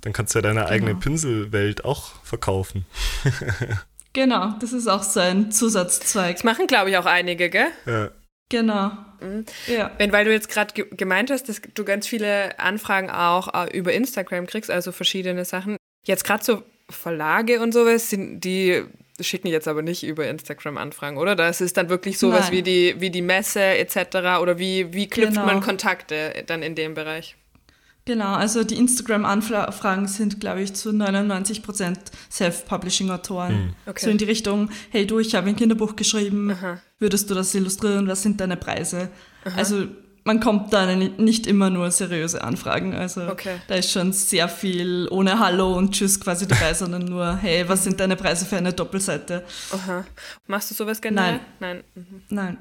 [0.00, 0.70] Dann kannst du ja deine genau.
[0.70, 2.86] eigene Pinselwelt auch verkaufen.
[4.12, 6.36] genau, das ist auch so ein Zusatzzweig.
[6.36, 7.68] Das machen, glaube ich, auch einige, gell?
[7.86, 8.10] Ja.
[8.48, 8.92] Genau.
[9.20, 9.44] Mhm.
[9.66, 9.90] Ja.
[9.98, 13.76] Wenn, weil du jetzt gerade ge gemeint hast, dass du ganz viele Anfragen auch äh,
[13.76, 15.76] über Instagram kriegst, also verschiedene Sachen.
[16.04, 18.84] Jetzt gerade so Verlage und sowas, sind die
[19.20, 21.36] schicken jetzt aber nicht über Instagram Anfragen, oder?
[21.36, 24.40] Das ist dann wirklich sowas wie die, wie die Messe etc.
[24.40, 25.46] oder wie, wie knüpft genau.
[25.46, 27.36] man Kontakte dann in dem Bereich?
[28.06, 31.98] Genau, also die Instagram-Anfragen sind, glaube ich, zu 99 Prozent
[32.30, 33.52] Self-Publishing-Autoren.
[33.52, 33.74] Mhm.
[33.84, 34.04] Okay.
[34.04, 36.80] So in die Richtung, hey du, ich habe ein Kinderbuch geschrieben, Aha.
[37.00, 39.08] würdest du das illustrieren, was sind deine Preise?
[39.44, 39.58] Aha.
[39.58, 39.88] Also
[40.26, 42.94] man kommt da nicht immer nur seriöse Anfragen.
[42.94, 43.56] Also okay.
[43.68, 47.84] da ist schon sehr viel ohne Hallo und Tschüss quasi dabei, sondern nur, hey, was
[47.84, 49.44] sind deine Preise für eine Doppelseite?
[49.72, 50.04] Aha.
[50.48, 51.40] Machst du sowas generell?
[51.60, 51.84] Nein.
[51.94, 52.04] Nein.
[52.04, 52.22] Mhm.
[52.28, 52.58] Nein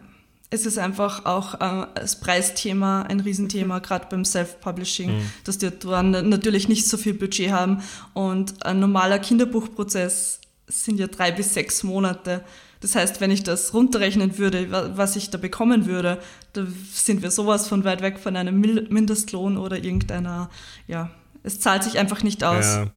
[0.52, 5.32] es ist einfach auch äh, das Preisthema ein Riesenthema, gerade beim Self-Publishing, mhm.
[5.44, 7.82] dass die Autoren natürlich nicht so viel Budget haben.
[8.14, 12.44] Und ein normaler Kinderbuchprozess sind ja drei bis sechs Monate.
[12.80, 16.20] Das heißt, wenn ich das runterrechnen würde, was ich da bekommen würde,
[16.56, 20.50] da sind wir sowas von weit weg von einem Mindestlohn oder irgendeiner,
[20.88, 21.10] ja,
[21.44, 22.66] es zahlt sich einfach nicht aus.
[22.66, 22.92] Ja.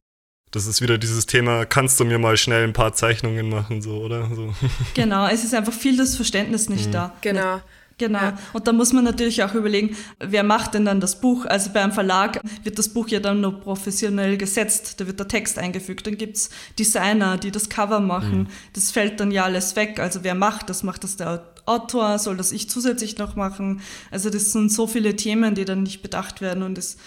[0.51, 3.97] Das ist wieder dieses Thema, kannst du mir mal schnell ein paar Zeichnungen machen, so,
[3.97, 4.27] oder?
[4.33, 4.53] So.
[4.95, 6.91] Genau, es ist einfach viel das Verständnis nicht mhm.
[6.91, 7.13] da.
[7.21, 7.61] Genau.
[7.99, 8.19] Genau.
[8.19, 8.37] Ja.
[8.53, 11.45] Und da muss man natürlich auch überlegen, wer macht denn dann das Buch?
[11.45, 15.59] Also beim Verlag wird das Buch ja dann noch professionell gesetzt, da wird der Text
[15.59, 18.39] eingefügt, dann gibt's Designer, die das Cover machen.
[18.39, 18.47] Mhm.
[18.73, 19.99] Das fällt dann ja alles weg.
[19.99, 20.81] Also wer macht das?
[20.81, 22.19] Macht das der Autor?
[22.19, 23.81] Soll das ich zusätzlich noch machen?
[24.11, 26.97] Also das sind so viele Themen, die dann nicht bedacht werden und das,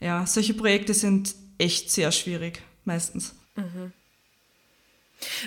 [0.00, 3.34] ja, solche Projekte sind echt sehr schwierig meistens.
[3.56, 3.92] Mhm.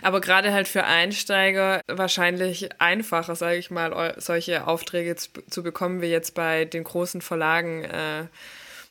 [0.02, 6.02] Aber gerade halt für Einsteiger wahrscheinlich einfacher, sage ich mal, solche Aufträge zu, zu, bekommen,
[6.02, 8.26] wie jetzt bei den großen Verlagen äh,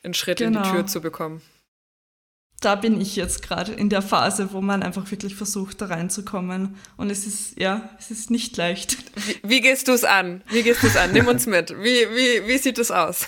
[0.03, 0.49] einen Schritt genau.
[0.49, 0.81] in die genau.
[0.83, 1.43] Tür zu bekommen
[2.61, 6.77] da bin ich jetzt gerade in der Phase, wo man einfach wirklich versucht, da reinzukommen.
[6.99, 8.99] Und es ist, ja, es ist nicht leicht.
[9.17, 10.43] Wie, wie gehst du es an?
[10.51, 11.13] Wie gehst du es an?
[11.13, 11.71] Nimm uns mit.
[11.71, 13.27] Wie, wie, wie sieht es aus?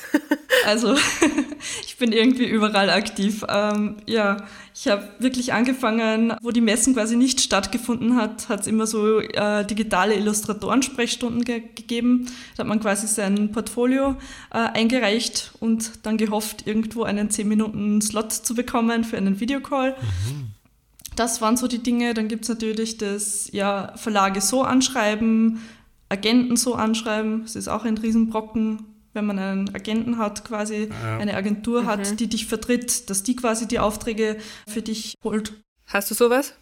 [0.67, 0.95] Also,
[1.87, 3.43] ich bin irgendwie überall aktiv.
[3.49, 4.37] Ähm, ja,
[4.85, 9.21] ich habe wirklich angefangen, wo die Messen quasi nicht stattgefunden hat, hat es immer so
[9.21, 12.27] äh, digitale Illustratoren-Sprechstunden ge gegeben.
[12.57, 14.17] Da hat man quasi sein Portfolio
[14.51, 19.93] äh, eingereicht und dann gehofft, irgendwo einen 10-Minuten-Slot zu bekommen für einen Videocall.
[19.93, 20.49] Mhm.
[21.15, 22.13] Das waren so die Dinge.
[22.13, 25.61] Dann gibt es natürlich das ja, Verlage so anschreiben,
[26.09, 27.43] Agenten so anschreiben.
[27.43, 28.81] Das ist auch ein Riesenbrocken,
[29.13, 31.19] wenn man einen Agenten hat, quasi ja.
[31.19, 32.17] eine Agentur hat, mhm.
[32.17, 35.53] die dich vertritt, dass die quasi die Aufträge für dich holt.
[35.87, 36.55] Hast du sowas?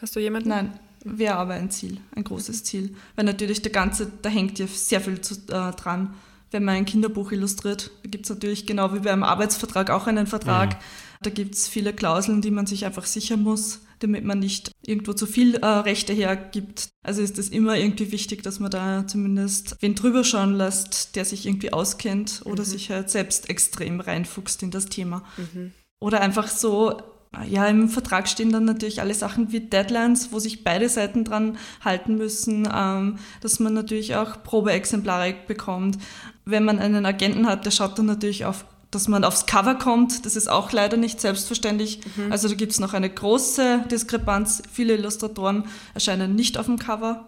[0.00, 0.48] Hast du jemanden?
[0.48, 2.96] Nein, wäre aber ein Ziel, ein großes Ziel.
[3.14, 6.14] Weil natürlich der ganze, da hängt ja sehr viel zu, äh, dran.
[6.50, 10.26] Wenn man ein Kinderbuch illustriert, da gibt es natürlich genau wie beim Arbeitsvertrag auch einen
[10.26, 10.74] Vertrag.
[10.74, 10.78] Mhm.
[11.22, 15.12] Da gibt es viele Klauseln, die man sich einfach sichern muss damit man nicht irgendwo
[15.12, 16.88] zu viel äh, Rechte hergibt.
[17.02, 21.24] Also ist es immer irgendwie wichtig, dass man da zumindest wen drüber schauen lässt, der
[21.24, 22.68] sich irgendwie auskennt oder mhm.
[22.68, 25.22] sich halt selbst extrem reinfuchst in das Thema.
[25.36, 25.72] Mhm.
[26.00, 27.00] Oder einfach so
[27.48, 31.56] ja, im Vertrag stehen dann natürlich alle Sachen wie Deadlines, wo sich beide Seiten dran
[31.82, 35.96] halten müssen, ähm, dass man natürlich auch Probeexemplare bekommt.
[36.44, 40.24] Wenn man einen Agenten hat, der schaut dann natürlich auf dass man aufs Cover kommt,
[40.26, 42.00] das ist auch leider nicht selbstverständlich.
[42.16, 42.30] Mhm.
[42.30, 44.62] Also da gibt es noch eine große Diskrepanz.
[44.72, 47.26] Viele Illustratoren erscheinen nicht auf dem Cover.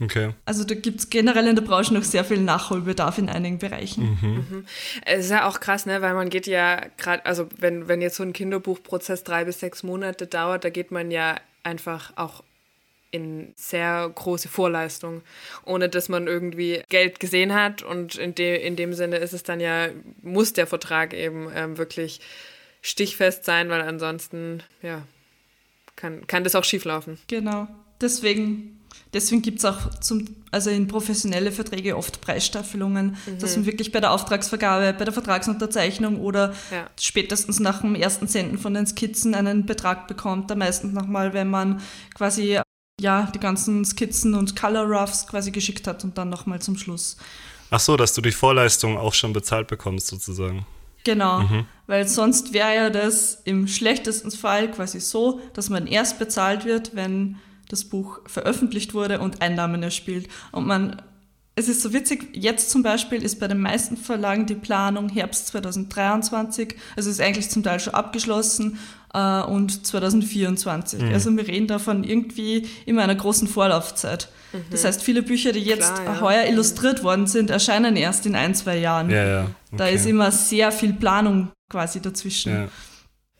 [0.00, 0.34] Okay.
[0.44, 4.18] Also da gibt es generell in der Branche noch sehr viel Nachholbedarf in einigen Bereichen.
[4.20, 4.34] Mhm.
[4.34, 4.64] Mhm.
[5.04, 6.02] Es ist ja auch krass, ne?
[6.02, 9.82] weil man geht ja gerade, also wenn, wenn jetzt so ein Kinderbuchprozess drei bis sechs
[9.82, 12.42] Monate dauert, da geht man ja einfach auch
[13.12, 15.22] in sehr große Vorleistung,
[15.64, 17.82] ohne dass man irgendwie Geld gesehen hat.
[17.82, 19.88] Und in, de, in dem Sinne ist es dann ja,
[20.22, 22.20] muss der Vertrag eben ähm, wirklich
[22.80, 25.02] stichfest sein, weil ansonsten, ja,
[25.94, 27.18] kann, kann das auch schieflaufen.
[27.28, 27.68] Genau.
[28.00, 28.80] Deswegen,
[29.12, 33.38] deswegen gibt es auch zum, also in professionelle Verträge oft Preisstaffelungen, mhm.
[33.38, 36.88] dass man wirklich bei der Auftragsvergabe, bei der Vertragsunterzeichnung oder ja.
[36.98, 40.50] spätestens nach dem ersten Senden von den Skizzen einen Betrag bekommt.
[40.50, 41.82] Da meistens nochmal, wenn man
[42.14, 42.58] quasi
[43.02, 47.16] ja, die ganzen Skizzen und Color Roughs quasi geschickt hat und dann nochmal zum Schluss.
[47.70, 50.64] Ach so, dass du die Vorleistung auch schon bezahlt bekommst, sozusagen.
[51.04, 51.66] Genau, mhm.
[51.86, 56.94] weil sonst wäre ja das im schlechtesten Fall quasi so, dass man erst bezahlt wird,
[56.94, 57.36] wenn
[57.68, 60.28] das Buch veröffentlicht wurde und Einnahmen erspielt.
[60.52, 61.02] Und man
[61.54, 65.48] es ist so witzig, jetzt zum Beispiel ist bei den meisten Verlagen die Planung Herbst
[65.48, 68.78] 2023, also ist eigentlich zum Teil schon abgeschlossen
[69.14, 71.02] äh, und 2024.
[71.02, 71.12] Mhm.
[71.12, 74.28] Also wir reden da von irgendwie immer einer großen Vorlaufzeit.
[74.52, 74.64] Mhm.
[74.70, 76.20] Das heißt, viele Bücher, die jetzt Klar, ja.
[76.20, 79.10] heuer illustriert worden sind, erscheinen erst in ein, zwei Jahren.
[79.10, 79.40] Ja, ja.
[79.42, 79.76] Okay.
[79.76, 82.52] Da ist immer sehr viel Planung quasi dazwischen.
[82.52, 82.68] Ja.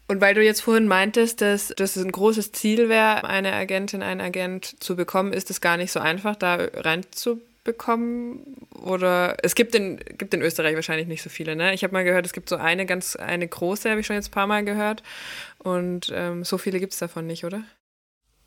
[0.09, 4.21] Und weil du jetzt vorhin meintest, dass das ein großes Ziel wäre, eine Agentin, einen
[4.21, 8.67] Agent zu bekommen, ist es gar nicht so einfach, da reinzubekommen bekommen?
[8.75, 11.75] Oder es gibt in, gibt in Österreich wahrscheinlich nicht so viele, ne?
[11.75, 14.29] Ich habe mal gehört, es gibt so eine ganz, eine große, habe ich schon jetzt
[14.29, 15.03] ein paar Mal gehört.
[15.59, 17.65] Und ähm, so viele gibt es davon nicht, oder?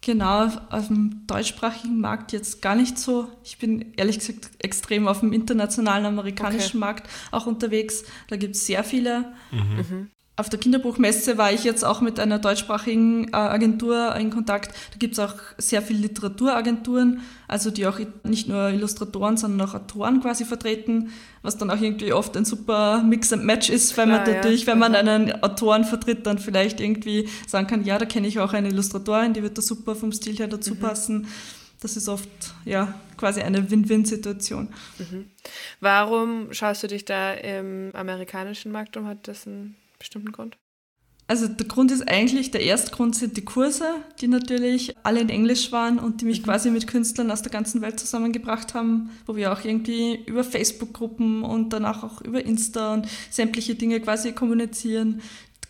[0.01, 3.27] Genau, auf, auf, dem deutschsprachigen Markt jetzt gar nicht so.
[3.43, 6.85] Ich bin ehrlich gesagt extrem auf dem internationalen amerikanischen okay.
[6.85, 8.03] Markt auch unterwegs.
[8.27, 9.33] Da gibt es sehr viele.
[9.51, 9.59] Mhm.
[9.59, 10.11] Mhm.
[10.37, 14.75] Auf der Kinderbuchmesse war ich jetzt auch mit einer deutschsprachigen äh, Agentur in Kontakt.
[14.91, 19.73] Da gibt es auch sehr viele Literaturagenturen, also die auch nicht nur Illustratoren, sondern auch
[19.73, 24.07] Autoren quasi vertreten, was dann auch irgendwie oft ein super Mix and Match ist, weil
[24.07, 24.67] Klar, man natürlich, ja.
[24.67, 28.51] wenn man einen Autoren vertritt, dann vielleicht irgendwie sagen kann, ja, da kenne ich auch
[28.51, 30.79] eine Illustratorin, die wird da super vom Stil her dazu mhm.
[30.79, 31.27] passen.
[31.79, 32.27] Das ist oft
[32.65, 34.67] ja quasi eine Win-Win-Situation.
[34.97, 35.29] Mhm.
[35.79, 39.07] Warum schaust du dich da im amerikanischen Markt um?
[39.07, 40.57] Hat das einen bestimmten Grund?
[41.27, 43.85] Also der Grund ist eigentlich, der erste Grund sind die Kurse,
[44.21, 46.45] die natürlich alle in Englisch waren und die mich mhm.
[46.45, 51.43] quasi mit Künstlern aus der ganzen Welt zusammengebracht haben, wo wir auch irgendwie über Facebook-Gruppen
[51.43, 55.21] und danach auch über Insta und sämtliche Dinge quasi kommunizieren,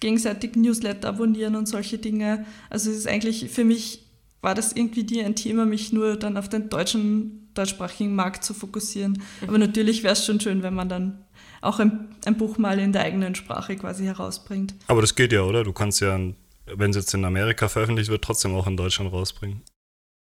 [0.01, 2.45] gegenseitig Newsletter abonnieren und solche Dinge.
[2.69, 4.01] Also es ist eigentlich für mich
[4.41, 8.53] war das irgendwie die ein Thema, mich nur dann auf den deutschen, deutschsprachigen Markt zu
[8.53, 9.13] fokussieren.
[9.41, 9.47] Mhm.
[9.47, 11.24] Aber natürlich wäre es schon schön, wenn man dann
[11.65, 14.75] auch ein, ein Buch mal in der eigenen Sprache quasi herausbringt.
[14.87, 15.63] Aber das geht ja, oder?
[15.63, 16.17] Du kannst ja,
[16.65, 19.61] wenn es jetzt in Amerika veröffentlicht wird, trotzdem auch in Deutschland rausbringen.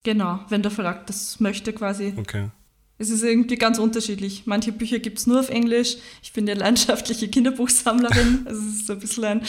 [0.03, 2.13] Genau, wenn der Verlag das möchte quasi.
[2.17, 2.49] Okay.
[2.97, 4.43] Es ist irgendwie ganz unterschiedlich.
[4.45, 5.97] Manche Bücher gibt es nur auf Englisch.
[6.21, 8.41] Ich bin ja leidenschaftliche Kinderbuchsammlerin.
[8.45, 9.41] Also es ist so ein bisschen ein,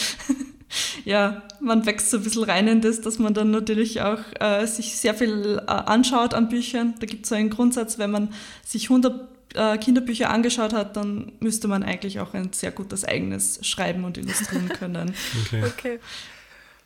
[1.05, 4.67] ja, man wächst so ein bisschen rein in das, dass man dann natürlich auch äh,
[4.67, 6.95] sich sehr viel äh, anschaut an Büchern.
[7.01, 8.33] Da gibt es so einen Grundsatz, wenn man
[8.65, 13.67] sich 100 äh, Kinderbücher angeschaut hat, dann müsste man eigentlich auch ein sehr gutes eigenes
[13.67, 15.15] schreiben und illustrieren können.
[15.47, 15.65] okay.
[15.65, 16.01] okay.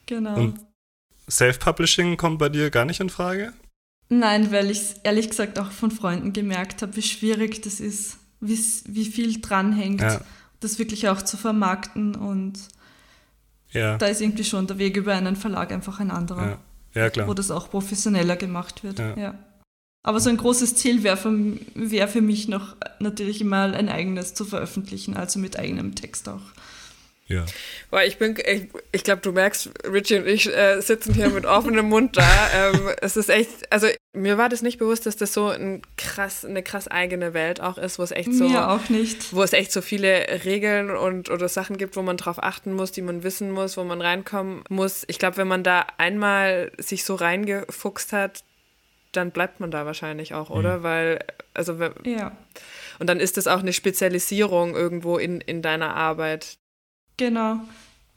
[0.07, 0.37] Genau.
[0.37, 0.61] Und
[1.29, 3.53] Self-Publishing kommt bei dir gar nicht in Frage?
[4.09, 8.59] Nein, weil ich ehrlich gesagt auch von Freunden gemerkt habe, wie schwierig das ist, wie,
[8.87, 10.21] wie viel dranhängt, ja.
[10.61, 12.59] das wirklich auch zu vermarkten und
[13.73, 13.99] ja.
[13.99, 16.59] da ist irgendwie schon der Weg über einen Verlag einfach ein anderer.
[16.95, 17.29] Ja, ja klar.
[17.29, 18.99] Wo das auch professioneller gemacht wird.
[18.99, 19.35] Ja.
[20.03, 21.33] Aber so ein großes Ziel wäre für,
[21.75, 26.43] wär für mich noch natürlich immer ein eigenes zu veröffentlichen, also mit eigenem Text auch.
[27.27, 27.45] Ja.
[27.91, 31.45] Boah, ich bin, ich, ich glaube, du merkst, Richie und ich äh, sitzen hier mit
[31.45, 32.27] offenem Mund da.
[32.57, 36.45] Ähm, es ist echt, also mir war das nicht bewusst, dass das so ein krass,
[36.45, 39.35] eine krass eigene Welt auch ist, wo es echt so, mir auch nicht.
[39.35, 42.93] wo es echt so viele Regeln und oder Sachen gibt, wo man drauf achten muss,
[42.93, 45.05] die man wissen muss, wo man reinkommen muss.
[45.09, 48.45] Ich glaube, wenn man da einmal sich so reingefuchst hat,
[49.13, 50.79] dann bleibt man da wahrscheinlich auch, oder?
[50.79, 50.83] Mhm.
[50.83, 51.25] Weil,
[51.55, 52.37] also, ja.
[52.99, 56.59] Und dann ist es auch eine Spezialisierung irgendwo in, in deiner Arbeit.
[57.17, 57.61] Genau.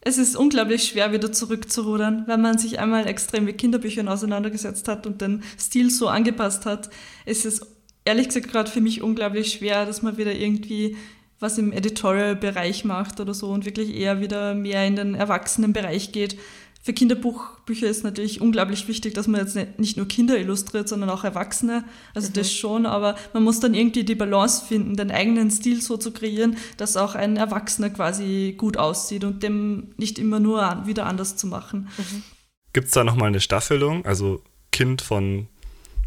[0.02, 5.06] Es ist unglaublich schwer, wieder zurückzurudern, wenn man sich einmal extrem mit Kinderbüchern auseinandergesetzt hat
[5.06, 6.90] und den Stil so angepasst hat.
[7.26, 7.66] Es ist
[8.06, 10.96] ehrlich gesagt gerade für mich unglaublich schwer, dass man wieder irgendwie
[11.40, 16.38] was im Editorial-Bereich macht oder so und wirklich eher wieder mehr in den Erwachsenenbereich geht,
[16.82, 21.26] für Kinderbuchbücher ist natürlich unglaublich wichtig, dass man jetzt nicht nur Kinder illustriert, sondern auch
[21.26, 21.84] Erwachsene.
[22.16, 22.34] Also mhm.
[22.34, 26.12] das schon, aber man muss dann irgendwie die Balance finden, den eigenen Stil so zu
[26.12, 31.36] kreieren, dass auch ein Erwachsener quasi gut aussieht und dem nicht immer nur wieder anders
[31.36, 31.90] zu machen.
[31.98, 32.24] Mhm.
[32.72, 34.06] Gibt es da nochmal eine Staffelung?
[34.06, 35.48] Also Kind von,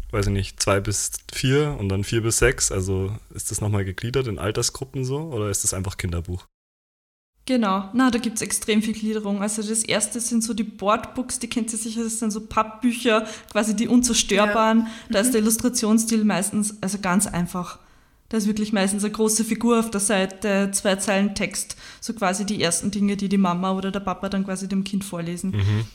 [0.09, 2.71] weiß ich nicht, zwei bis vier und dann vier bis sechs?
[2.71, 6.47] Also ist das nochmal gegliedert in Altersgruppen so oder ist das einfach Kinderbuch?
[7.45, 9.41] Genau, na, da gibt es extrem viel Gliederung.
[9.41, 13.27] Also das erste sind so die Boardbooks, die kennt ihr sicher, das sind so Pappbücher,
[13.51, 14.79] quasi die unzerstörbaren.
[14.79, 14.87] Ja.
[15.09, 15.25] Da mhm.
[15.25, 17.79] ist der Illustrationsstil meistens also ganz einfach.
[18.29, 22.45] Da ist wirklich meistens eine große Figur auf der Seite, zwei Zeilen Text, so quasi
[22.45, 25.51] die ersten Dinge, die die Mama oder der Papa dann quasi dem Kind vorlesen.
[25.51, 25.85] Mhm.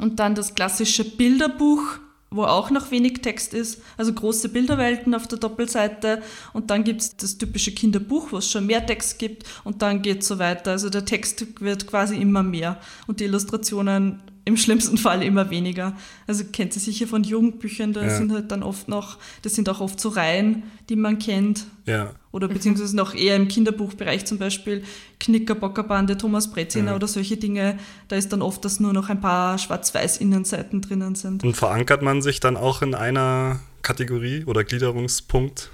[0.00, 1.82] Und dann das klassische Bilderbuch,
[2.32, 6.22] wo auch noch wenig Text ist, also große Bilderwelten auf der Doppelseite.
[6.52, 9.44] Und dann gibt es das typische Kinderbuch, wo es schon mehr Text gibt.
[9.64, 10.72] Und dann geht es so weiter.
[10.72, 12.78] Also der Text wird quasi immer mehr.
[13.06, 15.96] Und die Illustrationen im schlimmsten Fall immer weniger.
[16.26, 18.10] Also kennt ihr sicher von Jugendbüchern, da ja.
[18.10, 21.66] sind halt dann oft noch, das sind auch oft so Reihen, die man kennt.
[21.86, 22.12] Ja.
[22.32, 24.82] Oder beziehungsweise noch eher im Kinderbuchbereich zum Beispiel
[25.20, 26.96] Knickerbockerbande, Thomas Breziner ja.
[26.96, 27.78] oder solche Dinge.
[28.08, 31.44] Da ist dann oft, dass nur noch ein paar Schwarz-Weiß-Innenseiten drinnen sind.
[31.44, 35.70] Und verankert man sich dann auch in einer Kategorie oder Gliederungspunkt?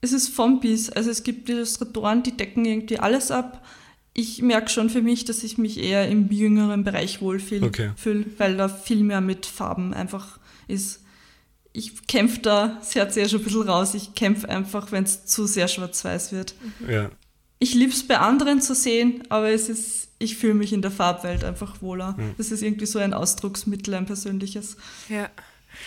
[0.00, 0.90] es ist vom bis.
[0.90, 3.64] Also es gibt Illustratoren, die decken irgendwie alles ab.
[4.20, 7.92] Ich merke schon für mich, dass ich mich eher im jüngeren Bereich wohlfühle, Okay.
[7.94, 11.04] fühl, weil da viel mehr mit Farben einfach ist.
[11.72, 15.24] Ich kämpfe da, das sich ja schon ein bisschen raus, ich kämpfe einfach, wenn es
[15.26, 16.56] zu sehr schwarz-weiß wird.
[16.88, 17.12] Ja.
[17.60, 20.90] Ich liebe es bei anderen zu sehen, aber es ist, ich fühle mich in der
[20.90, 22.16] Farbwelt einfach wohler.
[22.38, 24.76] Das ist irgendwie so ein Ausdrucksmittel, ein persönliches.
[25.08, 25.30] Ja.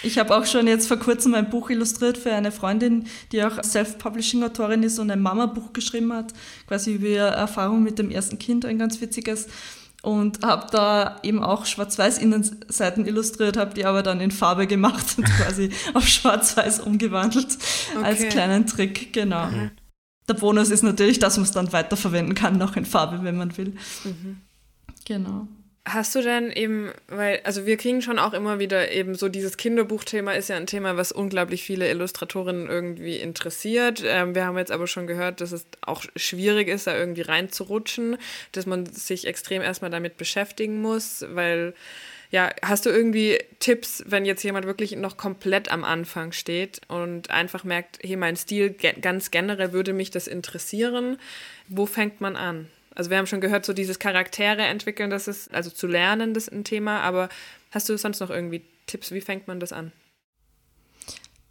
[0.04, 3.64] Ich habe auch schon jetzt vor kurzem ein Buch illustriert für eine Freundin, die auch
[3.64, 6.34] Self-Publishing-Autorin ist und ein Mama-Buch geschrieben hat,
[6.68, 9.48] quasi über ihre Erfahrung mit dem ersten Kind, ein ganz witziges.
[10.02, 15.26] Und habe da eben auch Schwarz-Weiß-Innenseiten illustriert, habe die aber dann in Farbe gemacht und
[15.38, 17.58] quasi auf Schwarz-Weiß umgewandelt
[18.02, 18.30] als Okay.
[18.30, 19.48] kleinen Trick, genau.
[20.28, 23.56] Der Bonus ist natürlich, dass man es dann weiterverwenden kann, noch in Farbe, wenn man
[23.58, 23.76] will.
[25.06, 25.48] Genau.
[25.84, 29.58] Hast du denn eben, weil, also wir kriegen schon auch immer wieder eben so dieses
[29.58, 34.04] Kinderbuchthema ist ja ein Thema, was unglaublich viele Illustratorinnen irgendwie interessiert.
[34.06, 38.18] Ähm, wir haben jetzt aber schon gehört, dass es auch schwierig ist, da irgendwie reinzurutschen,
[38.52, 41.74] dass man sich extrem erstmal damit beschäftigen muss, weil,
[42.30, 47.32] ja, hast du irgendwie Tipps, wenn jetzt jemand wirklich noch komplett am Anfang steht und
[47.32, 51.18] einfach merkt, hey, mein Stil ganz generell würde mich das interessieren,
[51.70, 52.68] wo fängt man an?
[52.96, 56.48] Also wir haben schon gehört, so dieses Charaktere entwickeln, das ist, also zu lernen, das
[56.48, 57.30] ist ein Thema, aber
[57.72, 59.92] hast du sonst noch irgendwie Tipps, wie fängt man das an?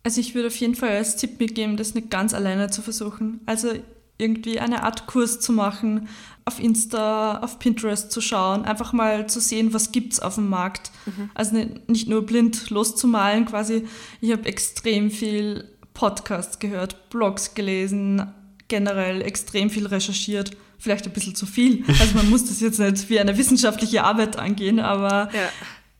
[0.02, 3.40] Also ich würde auf jeden Fall als Tipp mitgeben, das nicht ganz alleine zu versuchen.
[3.46, 3.72] Also
[4.18, 6.08] irgendwie eine Art Kurs zu machen,
[6.44, 10.90] auf Insta, auf Pinterest zu schauen, einfach mal zu sehen, was gibt's auf dem Markt.
[11.34, 13.86] Also nicht, nicht nur blind loszumalen quasi.
[14.20, 18.32] Ich habe extrem viel Podcasts gehört, Blogs gelesen,
[18.68, 20.56] generell extrem viel recherchiert.
[20.80, 21.84] Vielleicht ein bisschen zu viel.
[21.88, 25.48] Also man muss das jetzt nicht wie eine wissenschaftliche Arbeit angehen, aber Ja.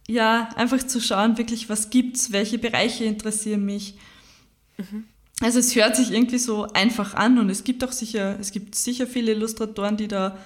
[0.09, 3.95] ja, einfach zu schauen, wirklich, was gibt's, welche Bereiche interessieren mich.
[5.43, 8.75] Also es hört sich irgendwie so einfach an und es gibt auch sicher, es gibt
[8.75, 10.37] sicher viele Illustratoren, die da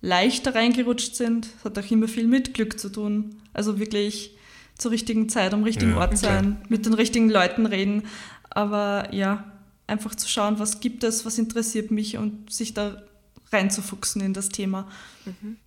[0.00, 1.48] leichter reingerutscht sind.
[1.58, 3.36] Es hat auch immer viel mit Glück zu tun.
[3.52, 4.32] Also wirklich
[4.76, 8.02] zur richtigen Zeit, am richtigen Ja, Ort sein, mit den richtigen Leuten reden.
[8.50, 9.44] Aber ja,
[9.86, 13.02] einfach zu schauen, was gibt es, was interessiert mich und sich da
[13.52, 14.88] reinzufuchsen in das Thema.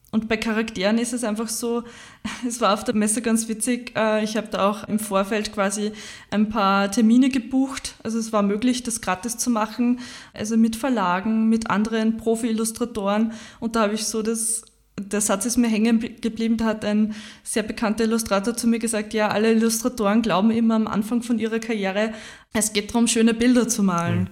[0.09, 1.83] Und bei Charakteren ist es einfach so,
[2.47, 5.91] es war auf der Messe ganz witzig, äh, ich habe da auch im Vorfeld quasi
[6.31, 7.95] ein paar Termine gebucht.
[8.03, 9.99] Also es war möglich, das gratis zu machen,
[10.33, 13.33] also mit Verlagen, mit anderen Profi-Illustratoren.
[13.59, 14.63] Und da habe ich so das,
[14.97, 17.13] der Satz ist mir hängen geblieben, da hat ein
[17.43, 21.59] sehr bekannter Illustrator zu mir gesagt, ja, alle Illustratoren glauben immer am Anfang von ihrer
[21.59, 22.13] Karriere,
[22.53, 24.29] es geht darum, schöne Bilder zu malen.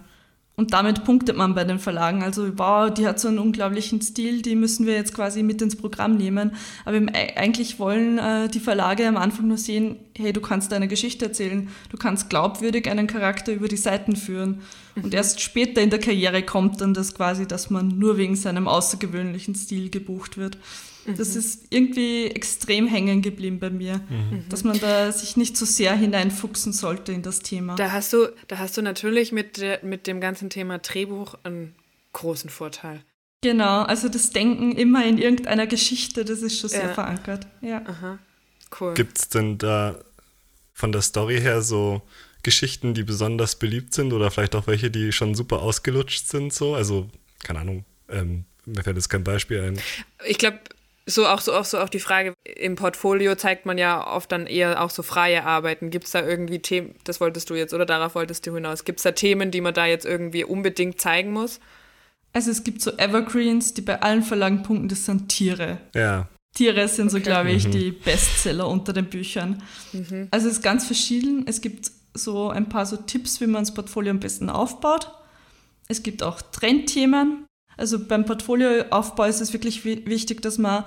[0.57, 2.23] Und damit punktet man bei den Verlagen.
[2.23, 5.75] Also, wow, die hat so einen unglaublichen Stil, die müssen wir jetzt quasi mit ins
[5.75, 6.51] Programm nehmen.
[6.85, 11.25] Aber eigentlich wollen äh, die Verlage am Anfang nur sehen, hey, du kannst deine Geschichte
[11.25, 14.61] erzählen, du kannst glaubwürdig einen Charakter über die Seiten führen.
[14.95, 18.69] Und erst später in der Karriere kommt dann das quasi, dass man nur wegen seinem
[18.69, 20.57] außergewöhnlichen Stil gebucht wird.
[21.17, 24.01] Das ist irgendwie extrem hängen geblieben bei mir,
[24.49, 27.75] dass man da sich nicht so sehr hineinfuchsen sollte in das Thema.
[27.75, 31.75] Da hast du, da hast du natürlich mit, der, mit dem ganzen Thema Drehbuch einen
[32.13, 33.01] großen Vorteil.
[33.41, 36.93] Genau, also das Denken immer in irgendeiner Geschichte, das ist schon sehr Ja.
[36.93, 37.45] verankert.
[37.61, 37.83] Ja.
[37.85, 38.17] Aha,
[38.79, 38.95] cool.
[38.95, 39.99] Gibt es denn da
[40.73, 42.01] von der Story her so
[42.41, 46.53] Geschichten, die besonders beliebt sind oder vielleicht auch welche, die schon super ausgelutscht sind?
[46.53, 46.73] So?
[46.73, 47.09] Also,
[47.43, 49.79] keine Ahnung, ähm, mir fällt jetzt kein Beispiel ein.
[50.27, 50.59] Ich glaube,
[51.05, 54.47] so auch so auch so auch die Frage, im Portfolio zeigt man ja oft dann
[54.47, 55.89] eher auch so freie Arbeiten.
[55.89, 58.99] Gibt es da irgendwie Themen, das wolltest du jetzt oder darauf wolltest du hinaus, gibt
[58.99, 61.59] es da Themen, die man da jetzt irgendwie unbedingt zeigen muss?
[62.33, 65.77] Also es gibt so Evergreens, die bei allen Verlagen punkten, das sind Tiere.
[65.93, 69.61] Ja, Tiere sind so, glaube ich, die Bestseller unter den Büchern.
[70.31, 71.43] Also es ist ganz verschieden.
[71.47, 75.11] Es gibt so ein paar so Tipps, wie man das Portfolio am besten aufbaut.
[75.89, 77.44] Es gibt auch Trendthemen.
[77.77, 80.83] Also beim Portfolioaufbau ist es wirklich wi- wichtig, dass man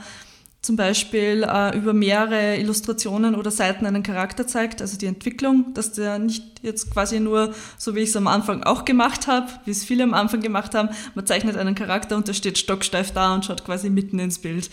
[0.61, 5.93] zum Beispiel äh, über mehrere Illustrationen oder Seiten einen Charakter zeigt, also die Entwicklung, dass
[5.93, 9.71] der nicht jetzt quasi nur, so wie ich es am Anfang auch gemacht habe, wie
[9.71, 13.35] es viele am Anfang gemacht haben, man zeichnet einen Charakter und der steht stocksteif da
[13.35, 14.69] und schaut quasi mitten ins Bild.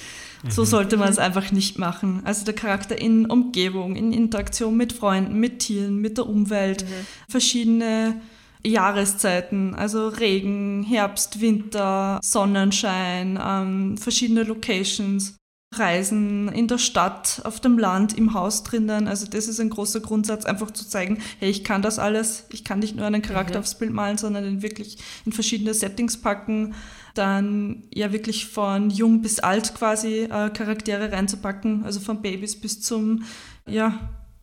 [0.49, 2.21] So sollte man es einfach nicht machen.
[2.23, 6.84] Also der Charakter in Umgebung, in Interaktion mit Freunden, mit Tieren, mit der Umwelt,
[7.30, 8.21] verschiedene
[8.65, 15.38] Jahreszeiten, also Regen, Herbst, Winter, Sonnenschein, ähm, verschiedene Locations,
[15.80, 19.08] Reisen in der Stadt, auf dem Land, im Haus drinnen.
[19.08, 22.45] Also das ist ein großer Grundsatz, einfach zu zeigen, hey, ich kann das alles.
[22.49, 26.18] Ich kann nicht nur einen Charakter aufs Bild malen, sondern ihn wirklich in verschiedene Settings
[26.18, 26.76] packen.
[27.13, 32.82] Dann ja wirklich von jung bis alt quasi äh, Charaktere reinzupacken, also von Babys bis
[32.82, 33.24] zum
[33.68, 33.99] ja,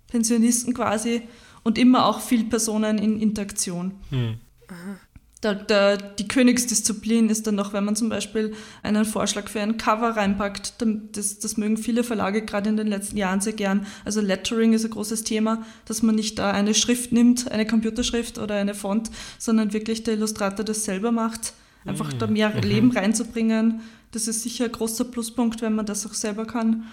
[0.08, 1.22] Pensionisten quasi
[1.62, 3.92] und immer auch viel Personen in Interaktion.
[5.42, 9.76] der, der, die Königsdisziplin ist dann noch, wenn man zum Beispiel einen Vorschlag für ein
[9.76, 10.74] Cover reinpackt.
[11.12, 13.86] Das, das mögen viele Verlage gerade in den letzten Jahren sehr gern.
[14.04, 18.38] Also Lettering ist ein großes Thema, dass man nicht da eine Schrift nimmt, eine Computerschrift
[18.38, 21.54] oder eine Font, sondern wirklich der Illustrator das selber macht.
[21.84, 22.60] Einfach da mehr mhm.
[22.60, 23.80] Leben reinzubringen.
[24.12, 26.84] Das ist sicher ein großer Pluspunkt, wenn man das auch selber kann.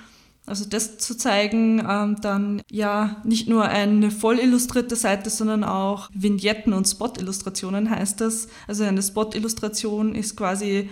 [0.46, 6.10] Also das zu zeigen, ähm, dann ja nicht nur eine voll illustrierte Seite, sondern auch
[6.12, 8.48] Vignetten und Spot-Illustrationen heißt das.
[8.68, 10.90] Also eine Spot-Illustration ist quasi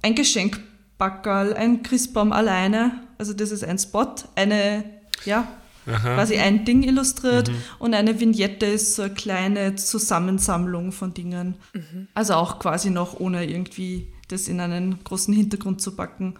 [0.00, 2.92] ein Geschenkbackerl, ein Christbaum alleine.
[3.18, 4.84] Also das ist ein Spot, eine,
[5.26, 5.48] ja,
[5.86, 6.14] Aha.
[6.14, 7.56] quasi ein Ding illustriert mhm.
[7.78, 11.56] und eine Vignette ist so eine kleine Zusammensammlung von Dingen.
[11.74, 12.08] Mhm.
[12.14, 16.34] Also auch quasi noch ohne irgendwie das in einen großen Hintergrund zu packen.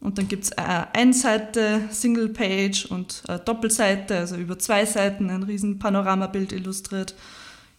[0.00, 5.30] Und dann gibt es äh, Einseite, Single Page und äh, Doppelseite, also über zwei Seiten
[5.30, 7.14] ein riesen Panoramabild illustriert.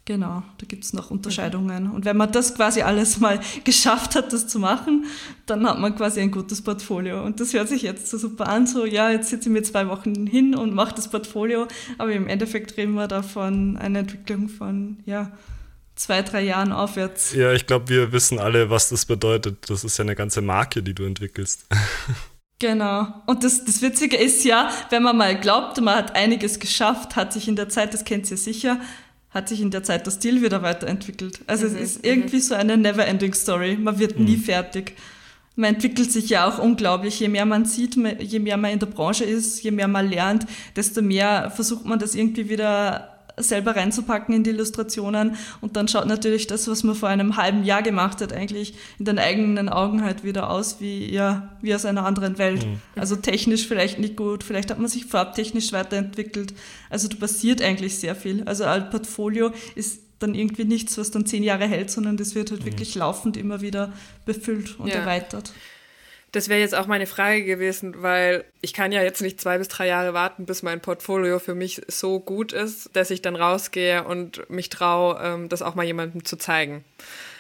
[0.08, 1.92] Genau, da gibt es noch Unterscheidungen.
[1.92, 5.06] Und wenn man das quasi alles mal geschafft hat, das zu machen,
[5.46, 7.24] dann hat man quasi ein gutes Portfolio.
[7.26, 9.90] Und das hört sich jetzt so super an, so ja, jetzt sitze ich mir zwei
[9.90, 14.48] Wochen hin und mache das Portfolio, aber im Endeffekt reden wir da von einer Entwicklung
[14.48, 15.34] von, ja,
[15.98, 17.34] zwei, drei Jahren aufwärts.
[17.34, 19.70] Ja, ich glaube, wir wissen alle, was das bedeutet.
[19.70, 21.66] Das ist ja eine ganze Marke, die du entwickelst.
[22.60, 23.06] Genau.
[23.28, 27.32] Und das, das Witzige ist ja, wenn man mal glaubt, man hat einiges geschafft, hat
[27.32, 28.82] sich in der Zeit, das kennt ihr sicher,
[29.30, 31.42] hat sich in der Zeit der Stil wieder weiterentwickelt.
[31.46, 33.78] Also mhm, es ist irgendwie so eine never-ending Story.
[33.78, 34.26] Man wird mhm.
[34.26, 34.96] nie fertig.
[35.56, 37.20] Man entwickelt sich ja auch unglaublich.
[37.20, 40.48] Je mehr man sieht, je mehr man in der Branche ist, je mehr man lernt,
[40.76, 46.08] desto mehr versucht man das irgendwie wieder selber reinzupacken in die Illustrationen und dann schaut
[46.08, 50.04] natürlich das, was man vor einem halben Jahr gemacht hat, eigentlich in den eigenen Augen
[50.04, 52.66] halt wieder aus wie, ja, wie aus einer anderen Welt.
[52.66, 52.82] Mhm.
[52.96, 56.54] Also technisch vielleicht nicht gut, vielleicht hat man sich farbtechnisch weiterentwickelt.
[56.90, 58.44] Also da passiert eigentlich sehr viel.
[58.44, 62.52] Also ein Portfolio ist dann irgendwie nichts, was dann zehn Jahre hält, sondern das wird
[62.52, 62.66] halt mhm.
[62.66, 63.94] wirklich laufend immer wieder
[64.26, 64.96] befüllt und ja.
[64.96, 65.54] erweitert.
[66.38, 69.70] Das wäre jetzt auch meine Frage gewesen, weil ich kann ja jetzt nicht zwei bis
[69.70, 74.04] drei Jahre warten, bis mein Portfolio für mich so gut ist, dass ich dann rausgehe
[74.04, 76.86] und mich traue, ähm, das auch mal jemandem zu zeigen.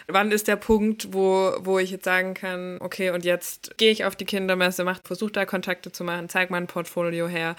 [0.08, 4.04] Wann ist der Punkt, wo, wo ich jetzt sagen kann, okay, und jetzt gehe ich
[4.04, 7.56] auf die Kindermesse, versuche da Kontakte zu machen, zeige mein Portfolio her.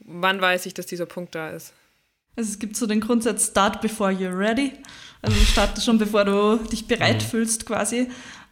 [0.00, 1.72] Wann weiß ich, dass dieser Punkt da ist?
[2.34, 4.72] Also es gibt so den Grundsatz, start before you're ready.
[5.22, 7.26] Also starte schon, bevor du dich bereit mhm.
[7.28, 8.08] fühlst quasi.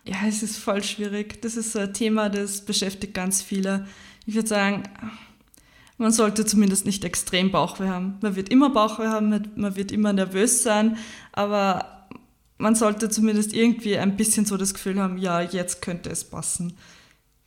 [0.09, 1.42] Ja, es ist voll schwierig.
[1.42, 3.86] Das ist so ein Thema, das beschäftigt ganz viele.
[4.24, 4.84] Ich würde sagen,
[5.98, 8.16] man sollte zumindest nicht extrem Bauchweh haben.
[8.22, 10.96] Man wird immer Bauchweh haben, man wird immer nervös sein,
[11.32, 12.06] aber
[12.56, 16.72] man sollte zumindest irgendwie ein bisschen so das Gefühl haben, ja, jetzt könnte es passen.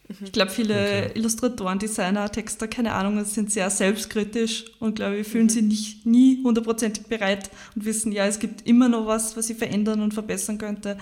[0.08, 0.26] Mhm.
[0.26, 1.12] Ich glaube, viele okay.
[1.16, 5.50] Illustratoren, Designer, Texter, keine Ahnung, sind sehr selbstkritisch und glaube ich, fühlen mhm.
[5.50, 9.56] sich nicht, nie hundertprozentig bereit und wissen, ja, es gibt immer noch was, was sie
[9.56, 10.98] verändern und verbessern könnte.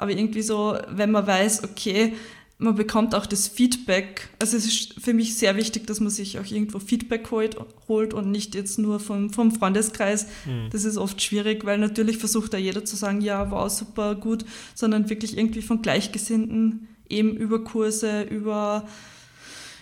[0.00, 2.14] Aber irgendwie so, wenn man weiß, okay,
[2.56, 4.30] man bekommt auch das Feedback.
[4.38, 8.14] Also es ist für mich sehr wichtig, dass man sich auch irgendwo Feedback holt, holt
[8.14, 10.26] und nicht jetzt nur vom, vom Freundeskreis.
[10.46, 10.70] Mhm.
[10.70, 14.46] Das ist oft schwierig, weil natürlich versucht da jeder zu sagen, ja, wow, super, gut,
[14.74, 18.86] sondern wirklich irgendwie von Gleichgesinnten eben über Kurse, über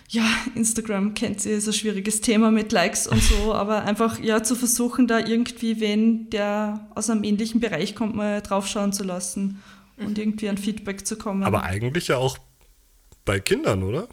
[0.09, 4.43] ja, Instagram kennt sie, ist ein schwieriges Thema mit Likes und so, aber einfach ja
[4.43, 9.61] zu versuchen, da irgendwie wen, der aus einem ähnlichen Bereich kommt, mal draufschauen zu lassen
[9.99, 11.43] und irgendwie ein Feedback zu kommen.
[11.43, 12.37] Aber eigentlich ja auch
[13.25, 14.07] bei Kindern, oder?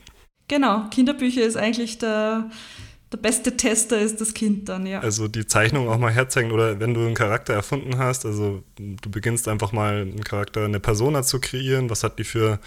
[0.48, 2.50] Genau, Kinderbücher ist eigentlich der,
[3.12, 5.00] der beste Tester ist das Kind dann, ja.
[5.00, 9.10] Also die Zeichnung auch mal herzeigen oder wenn du einen Charakter erfunden hast, also du
[9.10, 12.60] beginnst einfach mal einen Charakter, eine Persona zu kreieren, was hat die für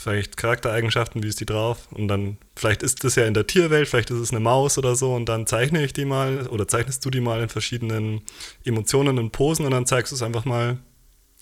[0.00, 1.88] vielleicht Charaktereigenschaften, wie ist die drauf?
[1.92, 4.96] Und dann, vielleicht ist das ja in der Tierwelt, vielleicht ist es eine Maus oder
[4.96, 8.22] so und dann zeichne ich die mal oder zeichnest du die mal in verschiedenen
[8.64, 10.78] Emotionen und Posen und dann zeigst du es einfach mal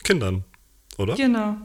[0.03, 0.45] Kindern,
[0.99, 1.15] oder?
[1.15, 1.57] Genau.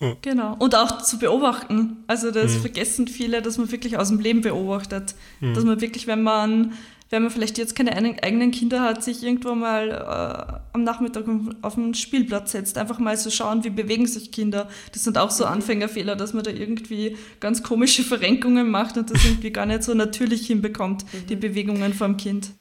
[0.00, 0.16] Ja.
[0.20, 0.56] Genau.
[0.58, 2.04] Und auch zu beobachten.
[2.06, 2.60] Also das mhm.
[2.60, 5.14] vergessen viele, dass man wirklich aus dem Leben beobachtet.
[5.40, 5.54] Mhm.
[5.54, 6.72] Dass man wirklich, wenn man
[7.12, 11.26] wenn man vielleicht jetzt keine eigenen Kinder hat, sich irgendwo mal äh, am Nachmittag
[11.60, 14.66] auf den Spielplatz setzt, einfach mal so schauen, wie bewegen sich Kinder.
[14.92, 19.22] Das sind auch so Anfängerfehler, dass man da irgendwie ganz komische Verrenkungen macht und das
[19.26, 21.26] irgendwie gar nicht so natürlich hinbekommt, mhm.
[21.26, 22.52] die Bewegungen vom Kind.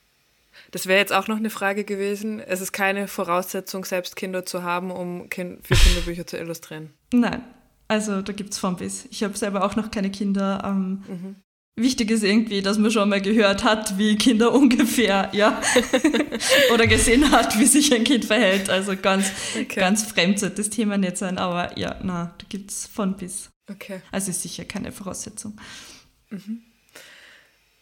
[0.72, 2.40] Das wäre jetzt auch noch eine Frage gewesen.
[2.40, 6.92] Es ist keine Voraussetzung, selbst Kinder zu haben, um kind für Kinderbücher zu illustrieren.
[7.14, 7.44] Nein,
[7.88, 9.06] also da gibt es von bis.
[9.12, 10.62] Ich habe selber auch noch keine Kinder.
[10.66, 11.36] Ähm, mhm.
[11.78, 15.62] Wichtig ist irgendwie, dass man schon mal gehört hat, wie Kinder ungefähr, ja,
[16.74, 18.70] oder gesehen hat, wie sich ein Kind verhält.
[18.70, 19.80] Also ganz, okay.
[19.80, 23.50] ganz fremd sollte das Thema nicht sein, aber ja, na, da gibt es von bis.
[23.70, 24.02] Okay.
[24.12, 25.60] Also ist sicher keine Voraussetzung.
[26.30, 26.62] Mhm.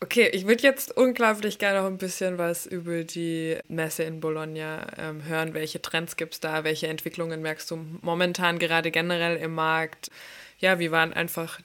[0.02, 4.88] Okay, ich würde jetzt unglaublich gerne noch ein bisschen was über die Messe in Bologna
[4.98, 5.54] ähm, hören.
[5.54, 6.64] Welche Trends gibt es da?
[6.64, 10.10] Welche Entwicklungen merkst du momentan gerade generell im Markt?
[10.60, 11.60] Ja, wie waren einfach,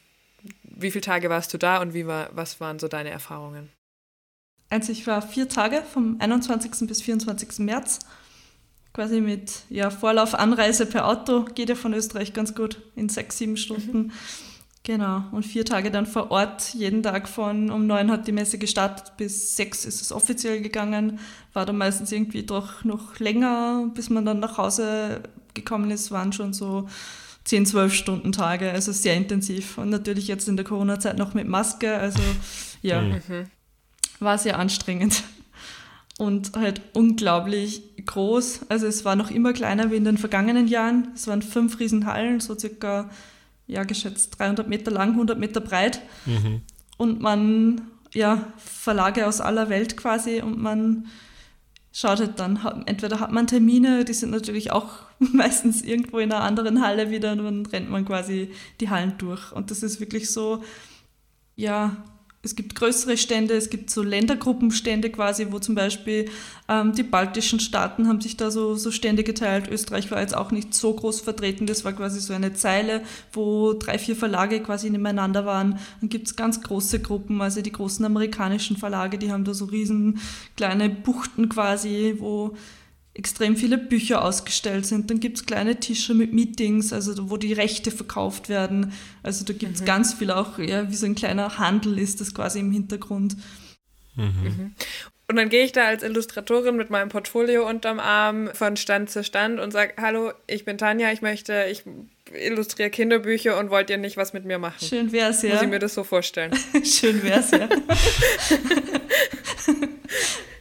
[0.65, 3.71] wie viele Tage warst du da und wie war, was waren so deine Erfahrungen?
[4.69, 6.89] Also ich war vier Tage vom 21.
[6.89, 7.61] bis 24.
[7.61, 8.01] März.
[8.93, 13.39] Quasi mit ja, Vorlauf, Anreise per Auto geht ja von Österreich ganz gut in sechs,
[13.39, 13.99] sieben Stunden.
[13.99, 14.13] Mhm.
[14.87, 18.59] Genau, und vier Tage dann vor Ort, jeden Tag von um neun hat die Messe
[18.59, 21.21] gestartet, bis sechs ist es offiziell gegangen,
[21.55, 25.23] war dann meistens irgendwie doch noch länger, bis man dann nach Hause
[25.55, 26.87] gekommen ist, waren schon so
[27.45, 29.79] zehn, zwölf Stunden Tage, also sehr intensiv.
[29.79, 32.21] Und natürlich jetzt in der Corona-Zeit noch mit Maske, also
[32.83, 33.47] ja, mhm.
[34.21, 35.23] war sehr anstrengend.
[36.19, 41.09] Und halt unglaublich groß, also es war noch immer kleiner wie in den vergangenen Jahren,
[41.15, 43.09] es waren fünf Riesenhallen, so circa
[43.67, 46.01] ja, geschätzt 300 Meter lang, 100 Meter breit.
[46.27, 46.63] Mhm.
[46.97, 51.07] Und man, ja, Verlage aus aller Welt quasi und man
[51.93, 56.43] schaut halt dann, entweder hat man Termine, die sind natürlich auch meistens irgendwo in einer
[56.43, 58.51] anderen Halle wieder und dann rennt man quasi
[58.81, 59.53] die Hallen durch.
[59.53, 60.63] Und das ist wirklich so,
[61.57, 61.97] ja,
[62.45, 66.31] es gibt größere Stände, es gibt so Ländergruppenstände quasi, wo zum Beispiel
[66.69, 69.69] ähm, die baltischen Staaten haben sich da so, so Stände geteilt.
[69.69, 73.73] Österreich war jetzt auch nicht so groß vertreten, das war quasi so eine Zeile, wo
[73.73, 75.79] drei, vier Verlage quasi nebeneinander waren.
[76.01, 79.65] Dann gibt es ganz große Gruppen, also die großen amerikanischen Verlage, die haben da so
[79.65, 80.21] riesen
[80.57, 82.55] kleine Buchten quasi, wo
[83.15, 85.11] extrem viele Bücher ausgestellt sind.
[85.11, 88.93] Dann gibt es kleine Tische mit Meetings, also wo die Rechte verkauft werden.
[89.23, 89.87] Also da gibt es mhm.
[89.87, 93.37] ganz viel auch, ja, wie so ein kleiner Handel ist das quasi im Hintergrund.
[94.17, 94.25] Mhm.
[94.25, 94.75] mhm.
[95.27, 99.25] Und dann gehe ich da als Illustratorin mit meinem Portfolio unterm Arm von Stand zu
[99.25, 101.83] Stand und sage, hallo, ich bin Tanja, ich möchte, ich
[102.31, 104.87] illustriere Kinderbücher und wollt ihr nicht was mit mir machen?
[104.87, 105.55] Schön wär's, ja.
[105.55, 106.53] Muss ich mir das so vorstellen?
[106.85, 107.71] Schön wär's, ja.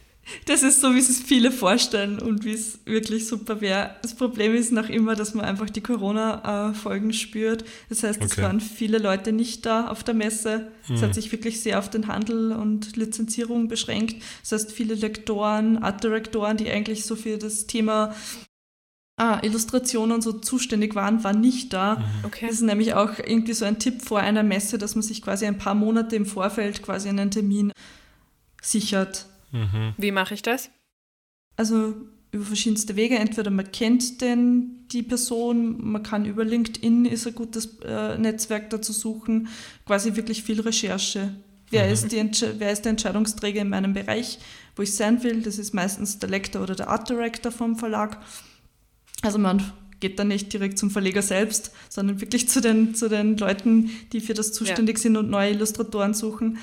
[0.46, 3.96] das ist so, wie es viele vorstellen und wie es wirklich super wäre.
[4.02, 7.64] Das Problem ist noch immer, dass man einfach die Corona-Folgen spürt.
[7.88, 10.68] Das heißt, es waren viele Leute nicht da auf der Messe.
[10.84, 11.00] Es mhm.
[11.00, 14.22] hat sich wirklich sehr auf den Handel und Lizenzierung beschränkt.
[14.42, 18.14] Das heißt, viele Lektoren, Art-Direktoren, die eigentlich so für das Thema
[19.16, 21.96] ah, Illustrationen und so zuständig waren, waren nicht da.
[21.96, 22.04] Mhm.
[22.24, 22.46] Okay.
[22.46, 25.46] Das ist nämlich auch irgendwie so ein Tipp vor einer Messe, dass man sich quasi
[25.46, 27.72] ein paar Monate im Vorfeld quasi einen Termin
[28.60, 29.26] sichert.
[29.54, 29.94] Mhm.
[29.96, 30.70] Wie mache ich das?
[31.56, 31.94] Also
[32.32, 33.16] über verschiedenste Wege.
[33.16, 38.70] Entweder man kennt denn die Person, man kann über LinkedIn ist ein gutes äh, Netzwerk
[38.70, 39.48] dazu suchen,
[39.86, 41.34] quasi wirklich viel Recherche.
[41.70, 41.92] Wer, mhm.
[41.92, 44.38] ist die, wer ist der Entscheidungsträger in meinem Bereich,
[44.76, 45.42] wo ich sein will?
[45.42, 48.20] Das ist meistens der Lektor oder der Art Director vom Verlag.
[49.22, 53.36] Also man geht dann nicht direkt zum Verleger selbst, sondern wirklich zu den, zu den
[53.38, 55.02] Leuten, die für das zuständig ja.
[55.02, 56.58] sind und neue Illustratoren suchen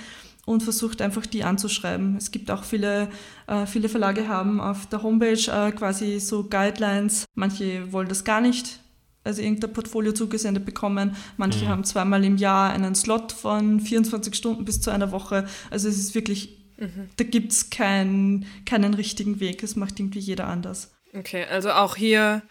[0.45, 2.17] und versucht einfach die anzuschreiben.
[2.17, 3.09] Es gibt auch viele,
[3.47, 7.25] äh, viele Verlage haben auf der Homepage äh, quasi so Guidelines.
[7.35, 8.79] Manche wollen das gar nicht,
[9.23, 11.15] also irgendein Portfolio zugesendet bekommen.
[11.37, 11.69] Manche mhm.
[11.69, 15.45] haben zweimal im Jahr einen Slot von 24 Stunden bis zu einer Woche.
[15.69, 17.09] Also es ist wirklich, mhm.
[17.17, 19.61] da gibt es kein, keinen richtigen Weg.
[19.61, 20.91] Es macht irgendwie jeder anders.
[21.13, 22.41] Okay, also auch hier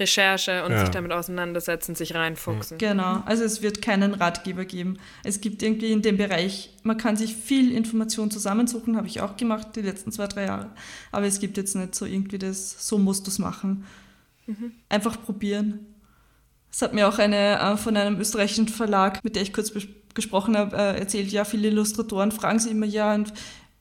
[0.00, 0.80] Recherche und ja.
[0.80, 2.78] sich damit auseinandersetzen, sich reinfuchsen.
[2.78, 4.98] Genau, also es wird keinen Ratgeber geben.
[5.22, 9.36] Es gibt irgendwie in dem Bereich, man kann sich viel Information zusammensuchen, habe ich auch
[9.36, 10.70] gemacht die letzten zwei, drei Jahre,
[11.12, 13.84] aber es gibt jetzt nicht so irgendwie das, so musst du es machen.
[14.46, 14.72] Mhm.
[14.88, 15.86] Einfach probieren.
[16.72, 19.72] Es hat mir auch eine äh, von einem österreichischen Verlag, mit der ich kurz
[20.14, 23.32] gesprochen habe, äh, erzählt, ja, viele Illustratoren fragen sie immer, ja, und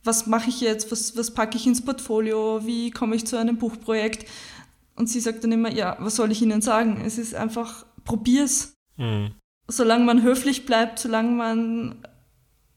[0.03, 3.57] was mache ich jetzt, was, was packe ich ins Portfolio, wie komme ich zu einem
[3.57, 4.28] Buchprojekt?
[5.00, 7.02] Und sie sagt dann immer, ja, was soll ich Ihnen sagen?
[7.06, 8.74] Es ist einfach, probier's.
[8.97, 9.32] Mhm.
[9.70, 11.95] Solange man höflich bleibt, solange man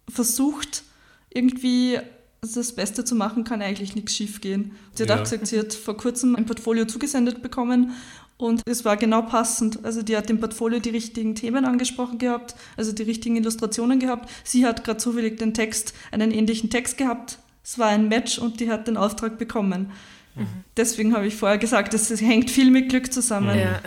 [0.08, 0.84] versucht,
[1.30, 1.98] irgendwie
[2.40, 4.76] das Beste zu machen, kann eigentlich nichts schief gehen.
[4.94, 5.16] Sie hat ja.
[5.16, 7.92] auch gesagt, sie hat vor kurzem ein Portfolio zugesendet bekommen
[8.36, 9.84] und es war genau passend.
[9.84, 14.30] Also die hat im Portfolio die richtigen Themen angesprochen gehabt, also die richtigen Illustrationen gehabt.
[14.44, 17.38] Sie hat gerade zufällig den Text, einen ähnlichen Text gehabt.
[17.64, 19.90] Es war ein Match und die hat den Auftrag bekommen.
[20.34, 20.46] Mhm.
[20.76, 23.58] Deswegen habe ich vorher gesagt, es hängt viel mit Glück zusammen.
[23.58, 23.80] Ja,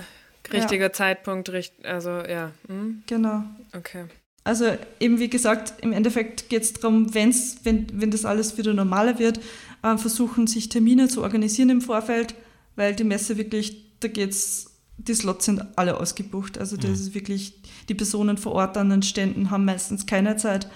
[0.52, 0.94] richtiger ja.
[0.94, 1.52] Zeitpunkt,
[1.84, 2.52] also ja.
[2.68, 3.04] Hm?
[3.08, 3.44] Genau.
[3.74, 4.06] Okay.
[4.44, 8.74] Also eben wie gesagt, im Endeffekt geht es darum, wenn's, wenn, wenn das alles wieder
[8.74, 9.40] normaler wird,
[9.82, 12.36] äh, versuchen sich Termine zu organisieren im Vorfeld,
[12.76, 16.60] weil die Messe wirklich, da geht's, die Slots sind alle ausgebucht.
[16.60, 16.94] Also das mhm.
[16.94, 20.70] ist wirklich, die Personen vor Ort an den Ständen haben meistens keine Zeit.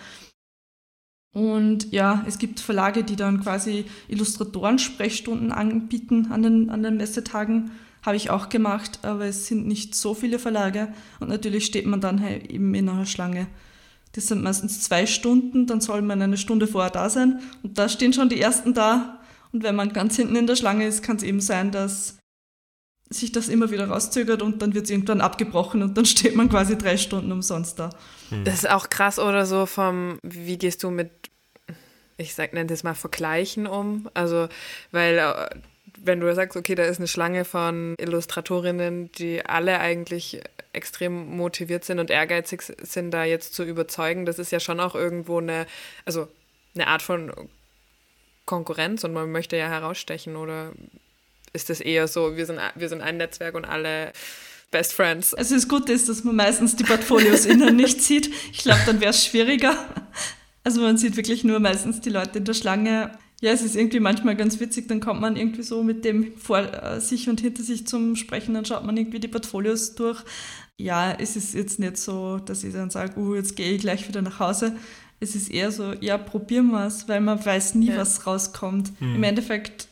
[1.34, 7.72] Und ja, es gibt Verlage, die dann quasi Illustratoren-Sprechstunden anbieten an den, an den Messetagen.
[8.02, 12.00] Habe ich auch gemacht, aber es sind nicht so viele Verlage und natürlich steht man
[12.00, 13.48] dann halt eben in einer Schlange.
[14.14, 17.90] Das sind meistens zwei Stunden, dann soll man eine Stunde vorher da sein und da
[17.90, 19.20] stehen schon die ersten da.
[19.52, 22.19] Und wenn man ganz hinten in der Schlange ist, kann es eben sein, dass
[23.10, 26.50] sich das immer wieder rauszögert und dann wird es irgendwann abgebrochen und dann steht man
[26.50, 27.90] quasi drei Stunden umsonst da.
[28.30, 28.44] Hm.
[28.46, 31.12] Das ist auch krass oder so vom, wie gehst du mit,
[32.18, 34.10] ich sag, nenne das mal Vergleichen um?
[34.14, 34.48] Also,
[34.92, 35.50] weil äh,
[36.02, 40.42] wenn du sagst, okay, da ist eine Schlange von Illustratorinnen, die alle eigentlich
[40.72, 44.96] extrem motiviert sind und ehrgeizig sind, da jetzt zu überzeugen, das ist ja schon auch
[44.96, 45.66] irgendwo eine,
[46.06, 46.28] also
[46.76, 47.34] eine Art von
[48.46, 50.72] Konkurrenz und man möchte ja herausstechen oder
[51.54, 54.12] ist das eher so, wir sind, wir sind ein Netzwerk und alle
[54.72, 55.34] Best Friends.
[55.34, 58.30] Also das Gute ist, dass man meistens die Portfolios innen nicht sieht.
[58.52, 59.76] Ich glaube, dann wäre es schwieriger.
[60.64, 63.12] Also man sieht wirklich nur meistens die Leute in der Schlange.
[63.42, 66.60] Ja, es ist irgendwie manchmal ganz witzig, dann kommt man irgendwie so mit dem vor
[66.60, 70.22] äh, sich und hinter sich zum Sprechen, dann schaut man irgendwie die Portfolios durch.
[70.78, 74.08] Ja, es ist jetzt nicht so, dass ich dann sage, uh, jetzt gehe ich gleich
[74.08, 74.76] wieder nach Hause.
[75.22, 77.98] Es ist eher so, ja, probieren wir es, weil man weiß nie, ja.
[77.98, 78.92] was rauskommt.
[79.00, 79.16] Hm.
[79.16, 79.89] Im Endeffekt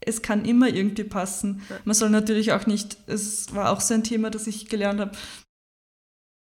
[0.00, 1.62] es kann immer irgendwie passen.
[1.84, 5.12] Man soll natürlich auch nicht, es war auch so ein Thema, das ich gelernt habe,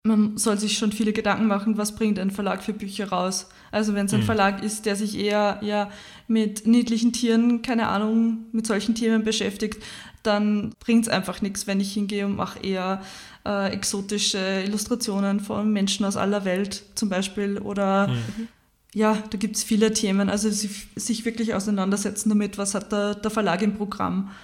[0.07, 3.49] man soll sich schon viele Gedanken machen, was bringt ein Verlag für Bücher raus.
[3.73, 4.25] Also wenn es ein mhm.
[4.25, 5.91] Verlag ist, der sich eher ja,
[6.29, 9.83] mit niedlichen Tieren, keine Ahnung, mit solchen Themen beschäftigt,
[10.23, 13.03] dann bringt es einfach nichts, wenn ich hingehe und mache eher
[13.45, 18.49] äh, exotische Illustrationen von Menschen aus aller Welt zum Beispiel oder mhm
[18.97, 20.31] ja, da gibt es viele Themen.
[20.31, 24.35] Also sich, sich, wirklich auseinandersetzen damit, was hat der, der Verlag im Programm.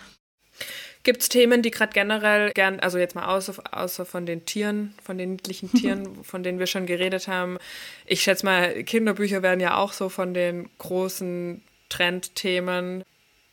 [1.05, 4.93] Gibt es Themen, die gerade generell gern, also jetzt mal außer, außer von den Tieren,
[5.03, 7.57] von den niedlichen Tieren, von denen wir schon geredet haben.
[8.05, 13.05] Ich schätze mal, Kinderbücher werden ja auch so von den großen Trendthemen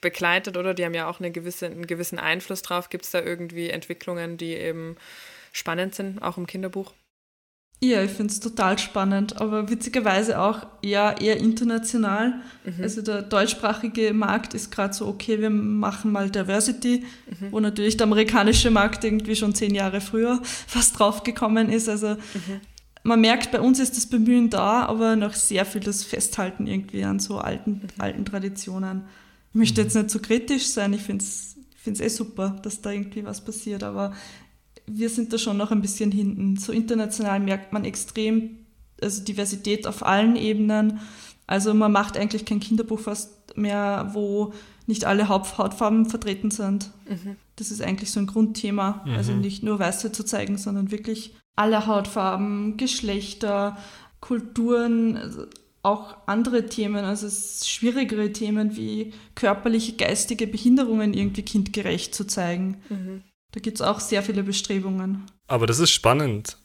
[0.02, 0.74] begleitet, oder?
[0.74, 2.90] Die haben ja auch eine gewisse, einen gewissen Einfluss drauf.
[2.90, 4.98] Gibt es da irgendwie Entwicklungen, die eben
[5.54, 6.94] spannend sind, auch im Kinderbuch?
[7.82, 12.42] Ja, ich finde es total spannend, aber witzigerweise auch eher, eher international.
[12.66, 12.84] Mhm.
[12.84, 17.06] Also der deutschsprachige Markt ist gerade so, okay, wir machen mal Diversity,
[17.40, 17.52] mhm.
[17.52, 21.88] wo natürlich der amerikanische Markt irgendwie schon zehn Jahre früher fast draufgekommen ist.
[21.88, 22.60] Also mhm.
[23.04, 27.06] man merkt, bei uns ist das Bemühen da, aber noch sehr viel das Festhalten irgendwie
[27.06, 27.88] an so alten, mhm.
[27.98, 29.04] alten Traditionen.
[29.52, 32.60] Ich möchte jetzt nicht so kritisch sein, ich finde es ich finde es eh super,
[32.62, 34.14] dass da irgendwie was passiert, aber
[34.92, 36.58] wir sind da schon noch ein bisschen hinten.
[36.58, 38.58] So international merkt man extrem
[39.02, 41.00] also Diversität auf allen Ebenen.
[41.48, 44.54] Also man macht eigentlich kein Kinderbuch fast mehr, wo
[44.88, 46.92] nicht alle Hautfarben vertreten sind.
[47.08, 47.36] Mhm.
[47.56, 49.04] Das ist eigentlich so ein Grundthema.
[49.06, 49.14] Mhm.
[49.14, 53.78] Also nicht nur Weiße zu zeigen, sondern wirklich alle Hautfarben, Geschlechter,
[54.22, 55.46] Kulturen, also
[55.82, 57.28] auch andere Themen, also
[57.66, 62.78] schwierigere Themen wie körperliche, geistige Behinderungen irgendwie kindgerecht zu zeigen.
[62.90, 63.24] Mhm.
[63.52, 65.26] Da gibt es auch sehr viele Bestrebungen.
[65.48, 66.58] Aber das ist spannend.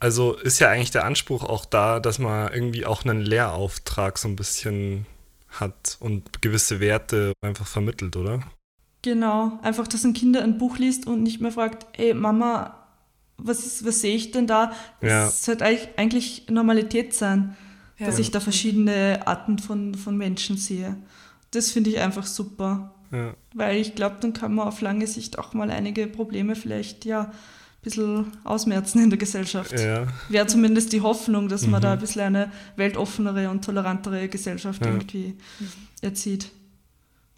[0.00, 4.26] Also ist ja eigentlich der Anspruch auch da, dass man irgendwie auch einen Lehrauftrag so
[4.26, 5.06] ein bisschen
[5.48, 8.42] hat und gewisse Werte einfach vermittelt, oder?
[9.02, 12.82] Genau, einfach, dass ein Kind ein Buch liest und nicht mehr fragt, ey Mama,
[13.36, 14.72] was, was sehe ich denn da?
[15.00, 15.28] Das ja.
[15.28, 15.64] sollte
[15.96, 17.56] eigentlich Normalität sein,
[17.98, 18.06] ja.
[18.06, 20.96] dass ich da verschiedene Arten von, von Menschen sehe.
[21.50, 22.94] Das finde ich einfach super.
[23.12, 23.34] Ja.
[23.54, 27.24] Weil ich glaube, dann kann man auf lange Sicht auch mal einige Probleme vielleicht ja
[27.24, 27.30] ein
[27.82, 29.78] bisschen ausmerzen in der Gesellschaft.
[29.78, 30.06] Ja.
[30.28, 31.72] Wäre zumindest die Hoffnung, dass mhm.
[31.72, 34.90] man da ein bisschen eine weltoffenere und tolerantere Gesellschaft ja.
[34.90, 35.34] irgendwie
[36.00, 36.50] erzieht.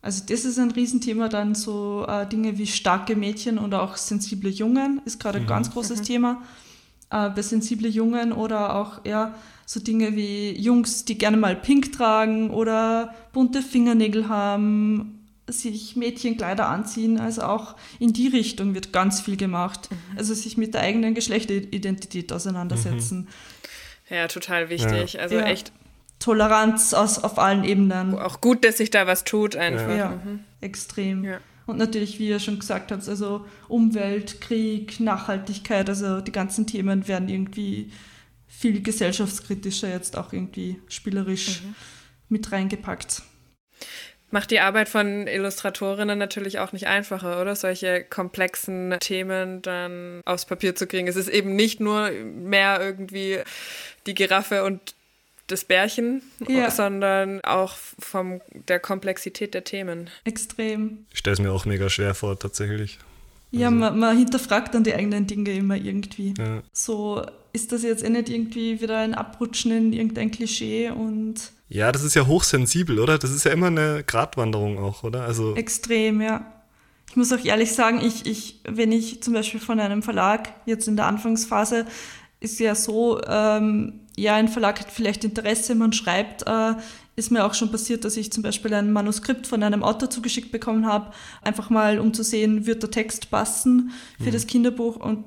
[0.00, 4.50] Also das ist ein Riesenthema, dann so äh, Dinge wie starke Mädchen und auch sensible
[4.50, 5.48] Jungen ist gerade ein mhm.
[5.48, 6.04] ganz großes mhm.
[6.04, 6.42] Thema.
[7.10, 9.34] Äh, bei sensible Jungen oder auch ja,
[9.66, 16.68] so Dinge wie Jungs, die gerne mal pink tragen oder bunte Fingernägel haben sich Mädchenkleider
[16.68, 19.90] anziehen, also auch in die Richtung wird ganz viel gemacht.
[19.90, 20.18] Mhm.
[20.18, 23.28] Also sich mit der eigenen Geschlechteridentität auseinandersetzen.
[24.08, 24.14] Mhm.
[24.16, 25.14] Ja, total wichtig.
[25.14, 25.20] Ja.
[25.20, 25.46] Also ja.
[25.46, 25.72] echt.
[26.20, 28.18] Toleranz aus, auf allen Ebenen.
[28.18, 29.94] Auch gut, dass sich da was tut einfach.
[29.94, 30.40] Ja, mhm.
[30.60, 31.24] extrem.
[31.24, 31.40] Ja.
[31.66, 37.08] Und natürlich, wie ihr schon gesagt habt, also Umwelt, Krieg, Nachhaltigkeit, also die ganzen Themen
[37.08, 37.90] werden irgendwie
[38.46, 41.74] viel gesellschaftskritischer jetzt auch irgendwie spielerisch mhm.
[42.28, 43.22] mit reingepackt
[44.34, 47.54] macht die Arbeit von Illustratorinnen natürlich auch nicht einfacher, oder?
[47.54, 51.06] Solche komplexen Themen dann aufs Papier zu kriegen.
[51.06, 53.38] Es ist eben nicht nur mehr irgendwie
[54.08, 54.80] die Giraffe und
[55.46, 56.68] das Bärchen, ja.
[56.68, 60.10] sondern auch von der Komplexität der Themen.
[60.24, 61.06] Extrem.
[61.12, 62.98] Ich stelle es mir auch mega schwer vor, tatsächlich.
[63.52, 63.78] Ja, also.
[63.78, 66.34] man, man, hinterfragt dann die eigenen Dinge immer irgendwie.
[66.36, 66.60] Ja.
[66.72, 71.90] So, ist das jetzt eh nicht irgendwie wieder ein Abrutschen in irgendein Klischee und ja,
[71.90, 73.18] das ist ja hochsensibel, oder?
[73.18, 75.24] Das ist ja immer eine Gratwanderung auch, oder?
[75.24, 76.46] Also Extrem, ja.
[77.10, 80.86] Ich muss auch ehrlich sagen, ich, ich, wenn ich zum Beispiel von einem Verlag jetzt
[80.86, 81.84] in der Anfangsphase
[82.38, 86.74] ist ja so, ähm, ja, ein Verlag hat vielleicht Interesse, man schreibt, äh,
[87.16, 90.52] ist mir auch schon passiert, dass ich zum Beispiel ein Manuskript von einem Autor zugeschickt
[90.52, 91.12] bekommen habe,
[91.42, 94.32] einfach mal um zu sehen, wird der Text passen für mhm.
[94.32, 95.24] das Kinderbuch und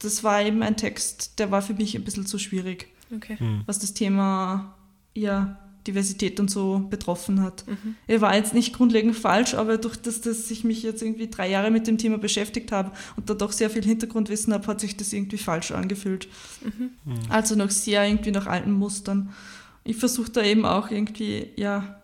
[0.00, 3.36] das war eben ein Text, der war für mich ein bisschen zu schwierig, okay.
[3.38, 3.62] mhm.
[3.66, 4.74] was das Thema
[5.14, 5.56] ja,
[5.88, 7.66] Diversität und so betroffen hat.
[7.66, 7.96] Mhm.
[8.06, 11.50] Er war jetzt nicht grundlegend falsch, aber durch das, dass ich mich jetzt irgendwie drei
[11.50, 14.96] Jahre mit dem Thema beschäftigt habe und da doch sehr viel Hintergrundwissen habe, hat sich
[14.96, 16.28] das irgendwie falsch angefühlt.
[16.62, 16.90] Mhm.
[17.04, 17.18] Mhm.
[17.30, 19.34] Also noch sehr irgendwie nach alten Mustern.
[19.82, 22.00] Ich versuche da eben auch irgendwie, ja,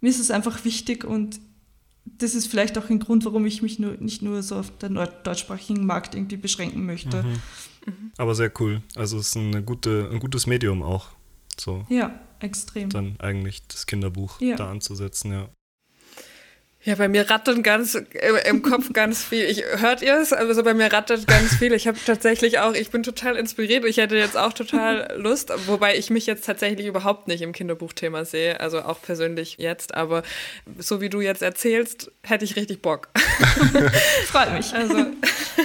[0.00, 1.38] mir ist es einfach wichtig und
[2.04, 4.94] das ist vielleicht auch ein Grund, warum ich mich nur, nicht nur so auf den
[4.94, 7.22] deutschsprachigen Markt irgendwie beschränken möchte.
[7.22, 7.30] Mhm.
[7.86, 8.12] Mhm.
[8.16, 8.82] Aber sehr cool.
[8.94, 11.10] Also es ist eine gute, ein gutes Medium auch.
[11.58, 11.84] So.
[11.88, 12.90] Ja, extrem.
[12.90, 14.56] Dann eigentlich das Kinderbuch ja.
[14.56, 15.48] da anzusetzen, ja.
[16.86, 19.42] Ja, bei mir rattert ganz im, im Kopf ganz viel.
[19.46, 20.32] Ich hört ihr es?
[20.32, 21.72] Also bei mir rattert ganz viel.
[21.72, 23.84] Ich habe tatsächlich auch, ich bin total inspiriert.
[23.84, 28.24] Ich hätte jetzt auch total Lust, wobei ich mich jetzt tatsächlich überhaupt nicht im Kinderbuchthema
[28.24, 29.96] sehe, also auch persönlich jetzt.
[29.96, 30.22] Aber
[30.78, 33.08] so wie du jetzt erzählst, hätte ich richtig Bock.
[34.26, 34.72] Freut mich.
[34.72, 35.06] Also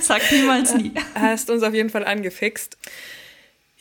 [0.01, 0.91] sag niemals nie.
[1.13, 2.79] Hast uns auf jeden Fall angefixt.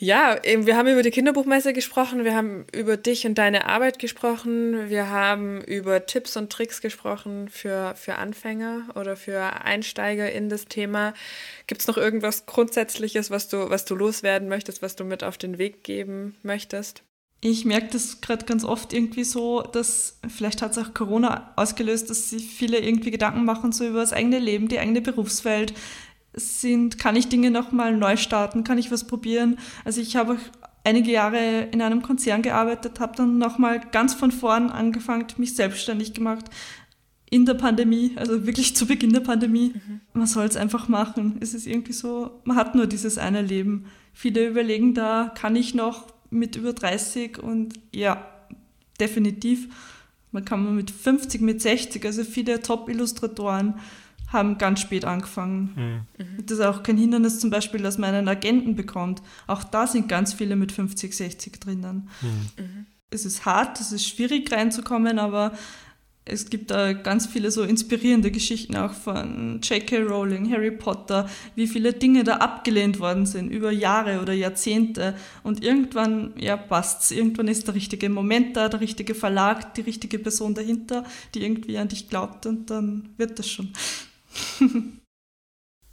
[0.01, 3.99] Ja, eben, wir haben über die Kinderbuchmesse gesprochen, wir haben über dich und deine Arbeit
[3.99, 10.49] gesprochen, wir haben über Tipps und Tricks gesprochen für, für Anfänger oder für Einsteiger in
[10.49, 11.13] das Thema.
[11.67, 15.37] Gibt es noch irgendwas Grundsätzliches, was du, was du loswerden möchtest, was du mit auf
[15.37, 17.03] den Weg geben möchtest?
[17.39, 22.09] Ich merke das gerade ganz oft irgendwie so, dass vielleicht hat es auch Corona ausgelöst,
[22.09, 25.75] dass sich viele irgendwie Gedanken machen so über das eigene Leben, die eigene Berufswelt,
[26.33, 29.57] sind, kann ich Dinge nochmal neu starten, kann ich was probieren.
[29.83, 30.37] Also ich habe
[30.83, 36.13] einige Jahre in einem Konzern gearbeitet, habe dann nochmal ganz von vorn angefangen, mich selbstständig
[36.13, 36.45] gemacht
[37.29, 39.73] in der Pandemie, also wirklich zu Beginn der Pandemie.
[39.73, 40.01] Mhm.
[40.13, 41.37] Man soll es einfach machen.
[41.39, 43.85] Es ist irgendwie so, man hat nur dieses eine Leben.
[44.13, 48.25] Viele überlegen da, kann ich noch mit über 30 und ja,
[48.99, 49.69] definitiv.
[50.33, 53.75] Man kann mit 50, mit 60, also viele Top-Illustratoren
[54.31, 56.05] haben ganz spät angefangen.
[56.17, 56.45] Mhm.
[56.45, 59.21] Das ist auch kein Hindernis zum Beispiel, dass man einen Agenten bekommt.
[59.47, 62.09] Auch da sind ganz viele mit 50, 60 drinnen.
[62.21, 62.85] Mhm.
[63.09, 65.51] Es ist hart, es ist schwierig reinzukommen, aber
[66.23, 70.03] es gibt da ganz viele so inspirierende Geschichten auch von J.K.
[70.03, 75.15] Rowling, Harry Potter, wie viele Dinge da abgelehnt worden sind über Jahre oder Jahrzehnte.
[75.43, 77.11] Und irgendwann, ja, passt's.
[77.11, 81.77] Irgendwann ist der richtige Moment da, der richtige Verlag, die richtige Person dahinter, die irgendwie
[81.77, 83.73] an dich glaubt und dann wird das schon.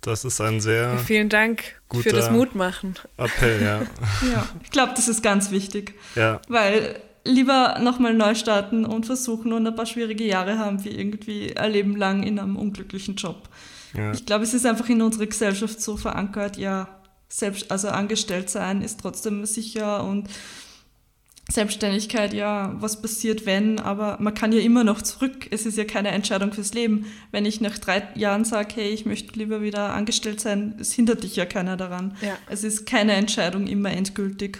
[0.01, 0.97] Das ist ein sehr.
[0.99, 2.95] Vielen Dank für das Mutmachen.
[3.17, 3.83] Appell, ja.
[4.33, 5.95] ja, ich glaube, das ist ganz wichtig.
[6.15, 6.41] Ja.
[6.49, 11.57] Weil lieber nochmal neu starten und versuchen und ein paar schwierige Jahre haben, wie irgendwie
[11.57, 13.49] ein Leben lang in einem unglücklichen Job.
[13.95, 14.13] Ja.
[14.13, 16.89] Ich glaube, es ist einfach in unserer Gesellschaft so verankert, ja,
[17.29, 20.29] selbst, also angestellt sein ist trotzdem sicher und
[21.51, 25.49] Selbstständigkeit, ja, was passiert, wenn, aber man kann ja immer noch zurück.
[25.51, 27.07] Es ist ja keine Entscheidung fürs Leben.
[27.31, 31.23] Wenn ich nach drei Jahren sage, hey, ich möchte lieber wieder angestellt sein, es hindert
[31.23, 32.19] dich ja keiner daran.
[32.21, 32.37] Ja.
[32.49, 34.59] Es ist keine Entscheidung immer endgültig.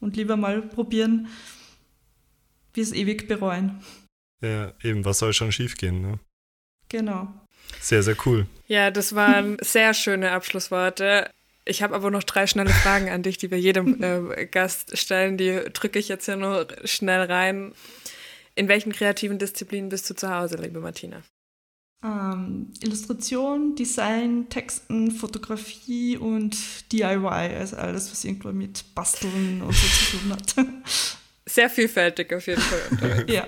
[0.00, 1.28] Und lieber mal probieren,
[2.72, 3.82] wie es ewig bereuen.
[4.40, 6.18] Ja, eben, was soll schon schiefgehen, ne?
[6.88, 7.28] Genau.
[7.80, 8.46] Sehr, sehr cool.
[8.66, 11.30] Ja, das waren sehr schöne Abschlussworte.
[11.64, 15.36] Ich habe aber noch drei schnelle Fragen an dich, die wir jedem äh, Gast stellen.
[15.36, 17.72] Die drücke ich jetzt hier nur schnell rein.
[18.54, 21.22] In welchen kreativen Disziplinen bist du zu Hause, liebe Martina?
[22.02, 26.56] Ähm, Illustration, Design, Texten, Fotografie und
[26.92, 30.54] DIY, also alles, was irgendwo mit Basteln und so zu tun hat.
[31.46, 33.24] Sehr vielfältig auf jeden Fall.
[33.28, 33.46] ja.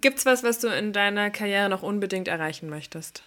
[0.00, 3.22] Gibt es was, was du in deiner Karriere noch unbedingt erreichen möchtest?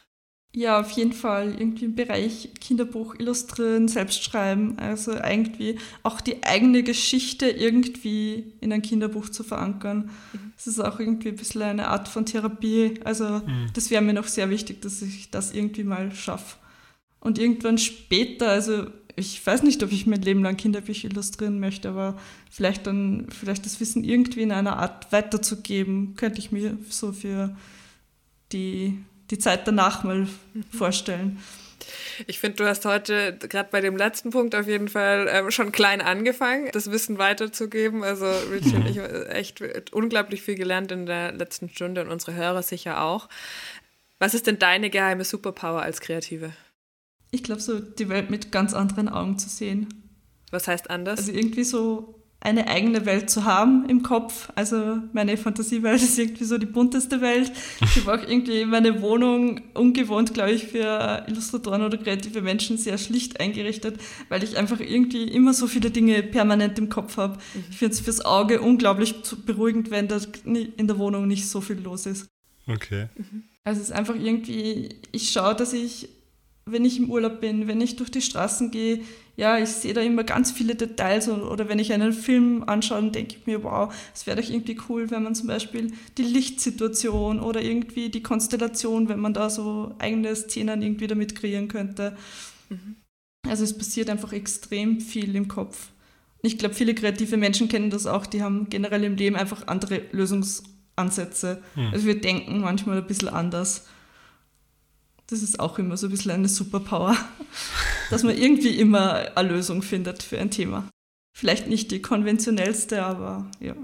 [0.56, 4.80] Ja, auf jeden Fall irgendwie im Bereich Kinderbuch illustrieren, selbst schreiben.
[4.80, 10.10] Also irgendwie auch die eigene Geschichte irgendwie in ein Kinderbuch zu verankern.
[10.34, 10.52] Mhm.
[10.56, 12.96] Das ist auch irgendwie ein bisschen eine Art von Therapie.
[13.04, 13.68] Also mhm.
[13.74, 16.58] das wäre mir noch sehr wichtig, dass ich das irgendwie mal schaffe.
[17.20, 21.90] Und irgendwann später, also ich weiß nicht, ob ich mein Leben lang Kinderbücher illustrieren möchte,
[21.90, 22.18] aber
[22.50, 27.56] vielleicht dann, vielleicht das Wissen irgendwie in einer Art weiterzugeben, könnte ich mir so für
[28.52, 28.98] die
[29.30, 30.28] die Zeit danach mal
[30.76, 31.42] vorstellen.
[32.26, 35.72] Ich finde, du hast heute gerade bei dem letzten Punkt auf jeden Fall ähm, schon
[35.72, 38.04] klein angefangen, das Wissen weiterzugeben.
[38.04, 39.00] Also Richie und ich
[39.30, 39.62] echt
[39.94, 43.30] unglaublich viel gelernt in der letzten Stunde und unsere Hörer sicher auch.
[44.20, 46.52] Was ist denn deine geheime Superpower als Kreative?
[47.30, 49.88] Ich glaube, so die Welt mit ganz anderen Augen zu sehen.
[50.50, 51.20] Was heißt anders?
[51.20, 54.50] Also irgendwie so eine eigene Welt zu haben im Kopf.
[54.56, 57.52] Also meine Fantasiewelt ist irgendwie so die bunteste Welt.
[57.82, 62.98] Ich habe auch irgendwie meine Wohnung ungewohnt, glaube ich, für Illustratoren oder kreative Menschen sehr
[62.98, 67.38] schlicht eingerichtet, weil ich einfach irgendwie immer so viele Dinge permanent im Kopf habe.
[67.54, 67.64] Mhm.
[67.72, 69.16] Ich finde es fürs Auge unglaublich
[69.46, 72.28] beruhigend, wenn da in der Wohnung nicht so viel los ist.
[72.68, 73.08] Okay.
[73.16, 73.44] Mhm.
[73.64, 76.08] Also es ist einfach irgendwie, ich schaue, dass ich,
[76.66, 79.02] wenn ich im Urlaub bin, wenn ich durch die Straßen gehe,
[79.40, 83.12] ja, ich sehe da immer ganz viele Details oder wenn ich einen Film anschaue, dann
[83.12, 87.40] denke ich mir, wow, es wäre doch irgendwie cool, wenn man zum Beispiel die Lichtsituation
[87.40, 92.18] oder irgendwie die Konstellation, wenn man da so eigene Szenen irgendwie damit kreieren könnte.
[92.70, 92.96] Mhm.
[93.48, 95.90] Also es passiert einfach extrem viel im Kopf.
[96.42, 100.02] Ich glaube, viele kreative Menschen kennen das auch, die haben generell im Leben einfach andere
[100.12, 101.62] Lösungsansätze.
[101.76, 101.90] Mhm.
[101.92, 103.86] Also wir denken manchmal ein bisschen anders.
[105.28, 107.16] Das ist auch immer so ein bisschen eine Superpower,
[108.10, 110.90] dass man irgendwie immer eine Lösung findet für ein Thema.
[111.38, 113.76] Vielleicht nicht die konventionellste, aber ja.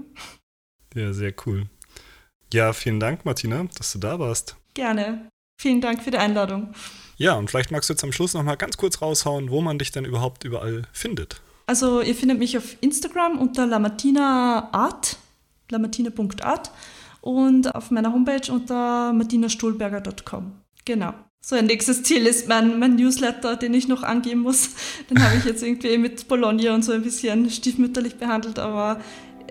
[0.94, 1.66] Ja, sehr cool.
[2.52, 4.56] Ja, vielen Dank, Martina, dass du da warst.
[4.74, 5.28] Gerne.
[5.60, 6.74] Vielen Dank für die Einladung.
[7.16, 9.78] Ja, und vielleicht magst du jetzt am Schluss noch mal ganz kurz raushauen, wo man
[9.78, 11.42] dich denn überhaupt überall findet.
[11.66, 15.16] Also, ihr findet mich auf Instagram unter lamartinaart,
[15.70, 16.70] lamartina.art
[17.20, 20.52] und auf meiner Homepage unter martinastolberger.com.
[20.84, 21.14] Genau.
[21.46, 24.70] So, ein nächstes Ziel ist mein, mein Newsletter, den ich noch angeben muss.
[25.10, 28.98] Den habe ich jetzt irgendwie mit Bologna und so ein bisschen stiefmütterlich behandelt, aber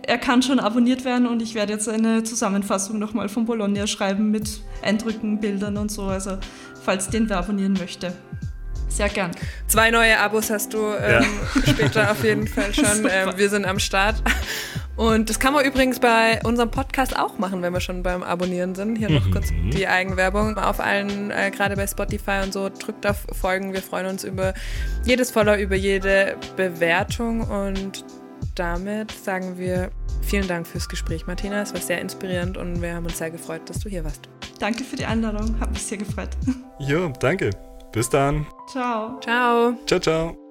[0.02, 4.32] er kann schon abonniert werden und ich werde jetzt eine Zusammenfassung nochmal von Bologna schreiben
[4.32, 6.06] mit Eindrücken, Bildern und so.
[6.06, 6.40] Also,
[6.84, 8.16] falls den wer abonnieren möchte.
[8.90, 9.30] Sehr gern.
[9.68, 11.74] Zwei neue Abos hast du ähm, ja.
[11.74, 13.08] später auf jeden Fall schon.
[13.08, 14.16] Ähm, wir sind am Start.
[14.96, 18.76] Und das kann man übrigens bei unserem Podcast auch machen, wenn wir schon beim Abonnieren
[18.76, 18.96] sind.
[18.98, 19.72] Hier noch kurz mhm.
[19.72, 20.58] die Eigenwerbung.
[20.58, 23.74] Auf allen, äh, gerade bei Spotify und so, drückt auf Folgen.
[23.74, 24.54] Wir freuen uns über
[25.04, 27.42] jedes Follow, über jede Bewertung.
[27.42, 28.06] Und
[28.56, 29.90] damit sagen wir
[30.22, 31.62] vielen Dank fürs Gespräch, Martina.
[31.62, 34.30] Es war sehr inspirierend und wir haben uns sehr gefreut, dass du hier warst.
[34.60, 35.60] Danke für die Einladung.
[35.60, 36.30] Hat mich sehr gefreut.
[36.80, 37.50] Jo, danke.
[37.92, 38.46] Bis dann.
[38.72, 39.20] Ciao.
[39.22, 39.76] Ciao.
[39.86, 40.43] Ciao, ciao.